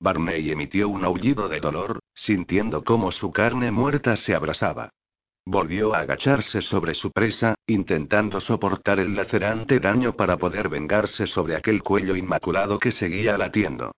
[0.00, 4.90] Barney emitió un aullido de dolor, sintiendo cómo su carne muerta se abrasaba.
[5.44, 11.56] Volvió a agacharse sobre su presa, intentando soportar el lacerante daño para poder vengarse sobre
[11.56, 13.92] aquel cuello inmaculado que seguía latiendo.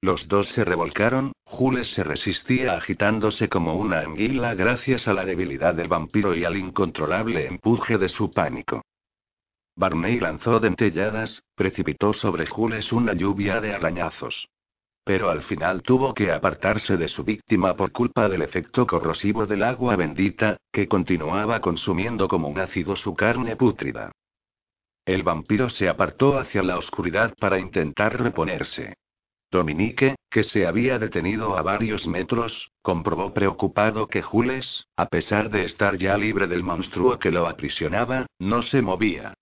[0.00, 5.74] Los dos se revolcaron, Jules se resistía agitándose como una anguila gracias a la debilidad
[5.74, 8.82] del vampiro y al incontrolable empuje de su pánico.
[9.76, 14.48] Barney lanzó dentelladas, precipitó sobre Jules una lluvia de arañazos.
[15.04, 19.62] Pero al final tuvo que apartarse de su víctima por culpa del efecto corrosivo del
[19.62, 24.12] agua bendita, que continuaba consumiendo como un ácido su carne pútrida.
[25.04, 28.94] El vampiro se apartó hacia la oscuridad para intentar reponerse.
[29.50, 35.64] Dominique, que se había detenido a varios metros, comprobó preocupado que Jules, a pesar de
[35.64, 39.34] estar ya libre del monstruo que lo aprisionaba, no se movía.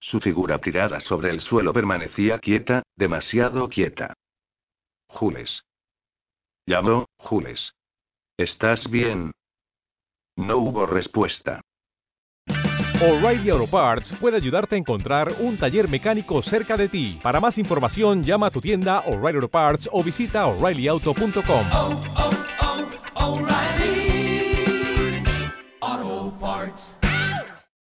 [0.00, 4.14] Su figura tirada sobre el suelo permanecía quieta, demasiado quieta.
[5.12, 5.62] Jules.
[6.66, 7.72] Llamó, Jules.
[8.38, 9.32] ¿Estás bien?
[10.36, 11.60] No hubo respuesta.
[13.00, 17.18] O'Reilly Auto Parts puede ayudarte a encontrar un taller mecánico cerca de ti.
[17.22, 22.41] Para más información, llama a tu tienda O'Reilly Auto Parts o visita oreillyauto.com.